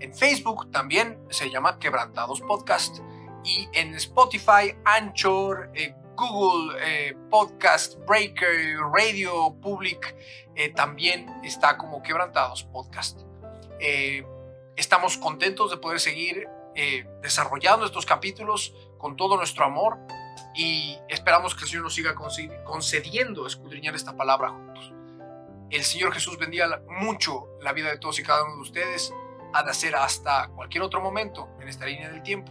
[0.01, 3.01] En Facebook también se llama Quebrantados Podcast.
[3.45, 10.17] Y en Spotify, Anchor, eh, Google eh, Podcast, Breaker, Radio Public,
[10.55, 13.21] eh, también está como Quebrantados Podcast.
[14.77, 16.49] Estamos contentos de poder seguir
[17.21, 19.99] desarrollando estos capítulos con todo nuestro amor
[20.55, 22.15] y esperamos que el Señor nos siga
[22.65, 24.93] concediendo escudriñar esta palabra juntos.
[25.71, 29.13] El Señor Jesús bendiga mucho la vida de todos y cada uno de ustedes.
[29.53, 32.51] Ha de hacer hasta cualquier otro momento en esta línea del tiempo.